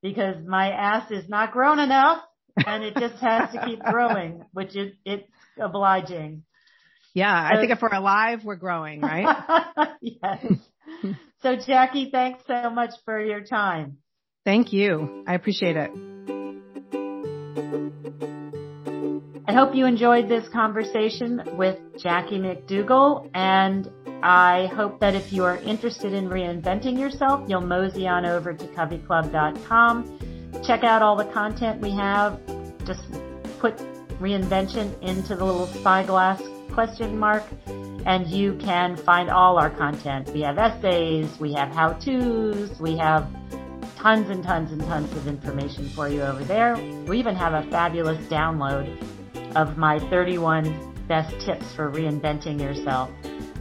because 0.02 0.36
my 0.46 0.70
ass 0.70 1.10
is 1.10 1.28
not 1.28 1.52
grown 1.52 1.78
enough 1.78 2.22
and 2.66 2.84
it 2.84 2.96
just 2.96 3.16
has 3.16 3.52
to 3.52 3.64
keep 3.64 3.80
growing, 3.90 4.42
which 4.52 4.76
is, 4.76 4.92
it's 5.04 5.28
obliging. 5.60 6.44
Yeah. 7.14 7.48
So, 7.48 7.56
I 7.56 7.60
think 7.60 7.72
if 7.72 7.82
we're 7.82 7.88
alive, 7.88 8.44
we're 8.44 8.56
growing, 8.56 9.00
right? 9.00 9.88
yes. 10.00 10.46
so 11.42 11.56
Jackie, 11.56 12.10
thanks 12.12 12.42
so 12.46 12.70
much 12.70 12.90
for 13.04 13.20
your 13.20 13.42
time. 13.42 13.98
Thank 14.44 14.72
you. 14.72 15.24
I 15.26 15.34
appreciate 15.34 15.76
it. 15.76 15.90
I 19.48 19.54
hope 19.54 19.74
you 19.74 19.86
enjoyed 19.86 20.28
this 20.28 20.46
conversation 20.50 21.42
with 21.56 21.78
Jackie 21.96 22.38
McDougall 22.38 23.30
and 23.32 23.90
I 24.22 24.66
hope 24.76 25.00
that 25.00 25.14
if 25.14 25.32
you 25.32 25.42
are 25.44 25.56
interested 25.56 26.12
in 26.12 26.28
reinventing 26.28 26.98
yourself, 26.98 27.48
you'll 27.48 27.62
mosey 27.62 28.06
on 28.06 28.26
over 28.26 28.52
to 28.52 28.66
coveyclub.com. 28.66 30.60
Check 30.66 30.84
out 30.84 31.00
all 31.00 31.16
the 31.16 31.24
content 31.24 31.80
we 31.80 31.92
have. 31.92 32.38
Just 32.84 33.10
put 33.58 33.74
reinvention 34.20 35.02
into 35.02 35.34
the 35.34 35.46
little 35.46 35.66
spyglass 35.68 36.42
question 36.72 37.16
mark 37.16 37.44
and 38.04 38.26
you 38.26 38.52
can 38.56 38.98
find 38.98 39.30
all 39.30 39.56
our 39.56 39.70
content. 39.70 40.28
We 40.28 40.42
have 40.42 40.58
essays, 40.58 41.40
we 41.40 41.54
have 41.54 41.70
how-tos, 41.70 42.78
we 42.78 42.98
have 42.98 43.26
tons 43.96 44.28
and 44.28 44.44
tons 44.44 44.72
and 44.72 44.82
tons 44.82 45.10
of 45.16 45.26
information 45.26 45.88
for 45.88 46.06
you 46.06 46.20
over 46.20 46.44
there. 46.44 46.76
We 47.06 47.18
even 47.18 47.34
have 47.34 47.54
a 47.54 47.62
fabulous 47.70 48.18
download 48.26 49.17
of 49.56 49.76
my 49.76 49.98
31 50.10 51.06
best 51.08 51.38
tips 51.40 51.72
for 51.74 51.90
reinventing 51.90 52.60
yourself. 52.60 53.10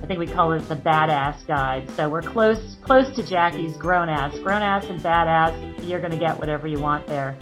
I 0.02 0.06
think 0.06 0.20
we 0.20 0.28
call 0.28 0.52
it 0.54 0.68
the 0.70 0.76
badass 0.76 1.46
guide. 1.48 1.90
So 1.96 2.10
we're 2.10 2.22
close, 2.22 2.78
close 2.84 3.14
to 3.16 3.24
Jackie's 3.24 3.76
grown 3.78 4.10
ass. 4.10 4.38
Grown 4.40 4.62
ass 4.62 4.86
and 4.86 5.00
badass, 5.00 5.88
you're 5.88 6.00
going 6.00 6.12
to 6.12 6.20
get 6.20 6.38
whatever 6.38 6.68
you 6.68 6.80
want 6.80 7.08
there. 7.08 7.38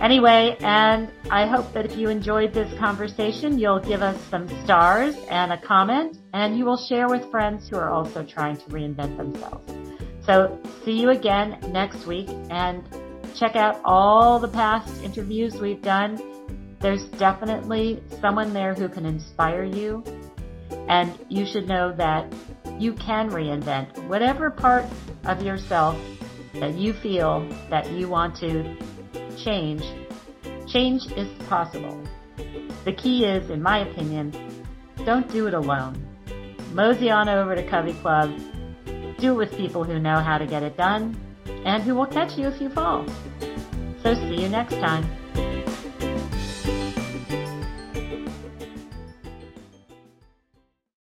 Anyway, 0.00 0.56
and 0.60 1.10
I 1.30 1.46
hope 1.46 1.72
that 1.72 1.86
if 1.86 1.96
you 1.96 2.10
enjoyed 2.10 2.52
this 2.52 2.70
conversation, 2.78 3.58
you'll 3.58 3.80
give 3.80 4.02
us 4.02 4.20
some 4.30 4.46
stars 4.64 5.16
and 5.30 5.52
a 5.52 5.58
comment, 5.58 6.18
and 6.34 6.58
you 6.58 6.66
will 6.66 6.76
share 6.76 7.08
with 7.08 7.30
friends 7.30 7.68
who 7.68 7.76
are 7.76 7.90
also 7.90 8.22
trying 8.22 8.56
to 8.56 8.64
reinvent 8.64 9.16
themselves. 9.16 9.72
So 10.26 10.60
see 10.84 11.00
you 11.00 11.10
again 11.10 11.58
next 11.72 12.04
week 12.06 12.28
and 12.50 12.86
check 13.34 13.56
out 13.56 13.80
all 13.84 14.38
the 14.38 14.48
past 14.48 15.02
interviews 15.02 15.54
we've 15.54 15.80
done. 15.80 16.20
There's 16.86 17.04
definitely 17.18 18.00
someone 18.20 18.52
there 18.52 18.72
who 18.72 18.88
can 18.88 19.06
inspire 19.06 19.64
you, 19.64 20.04
and 20.86 21.18
you 21.28 21.44
should 21.44 21.66
know 21.66 21.92
that 21.96 22.32
you 22.78 22.92
can 22.92 23.28
reinvent 23.30 24.06
whatever 24.06 24.52
part 24.52 24.84
of 25.24 25.42
yourself 25.42 25.98
that 26.60 26.74
you 26.74 26.92
feel 26.92 27.44
that 27.70 27.90
you 27.90 28.08
want 28.08 28.36
to 28.36 28.76
change, 29.36 29.82
change 30.68 31.10
is 31.16 31.28
possible. 31.48 32.00
The 32.84 32.92
key 32.92 33.24
is, 33.24 33.50
in 33.50 33.60
my 33.60 33.78
opinion, 33.78 34.32
don't 35.04 35.28
do 35.32 35.48
it 35.48 35.54
alone. 35.54 36.00
Mosey 36.72 37.10
on 37.10 37.28
over 37.28 37.56
to 37.56 37.68
Covey 37.68 37.94
Club. 37.94 38.30
Do 39.18 39.32
it 39.32 39.36
with 39.36 39.56
people 39.56 39.82
who 39.82 39.98
know 39.98 40.20
how 40.20 40.38
to 40.38 40.46
get 40.46 40.62
it 40.62 40.76
done 40.76 41.20
and 41.64 41.82
who 41.82 41.96
will 41.96 42.06
catch 42.06 42.38
you 42.38 42.46
if 42.46 42.60
you 42.60 42.68
fall. 42.68 43.04
So 44.04 44.14
see 44.14 44.40
you 44.40 44.48
next 44.48 44.74
time. 44.74 45.04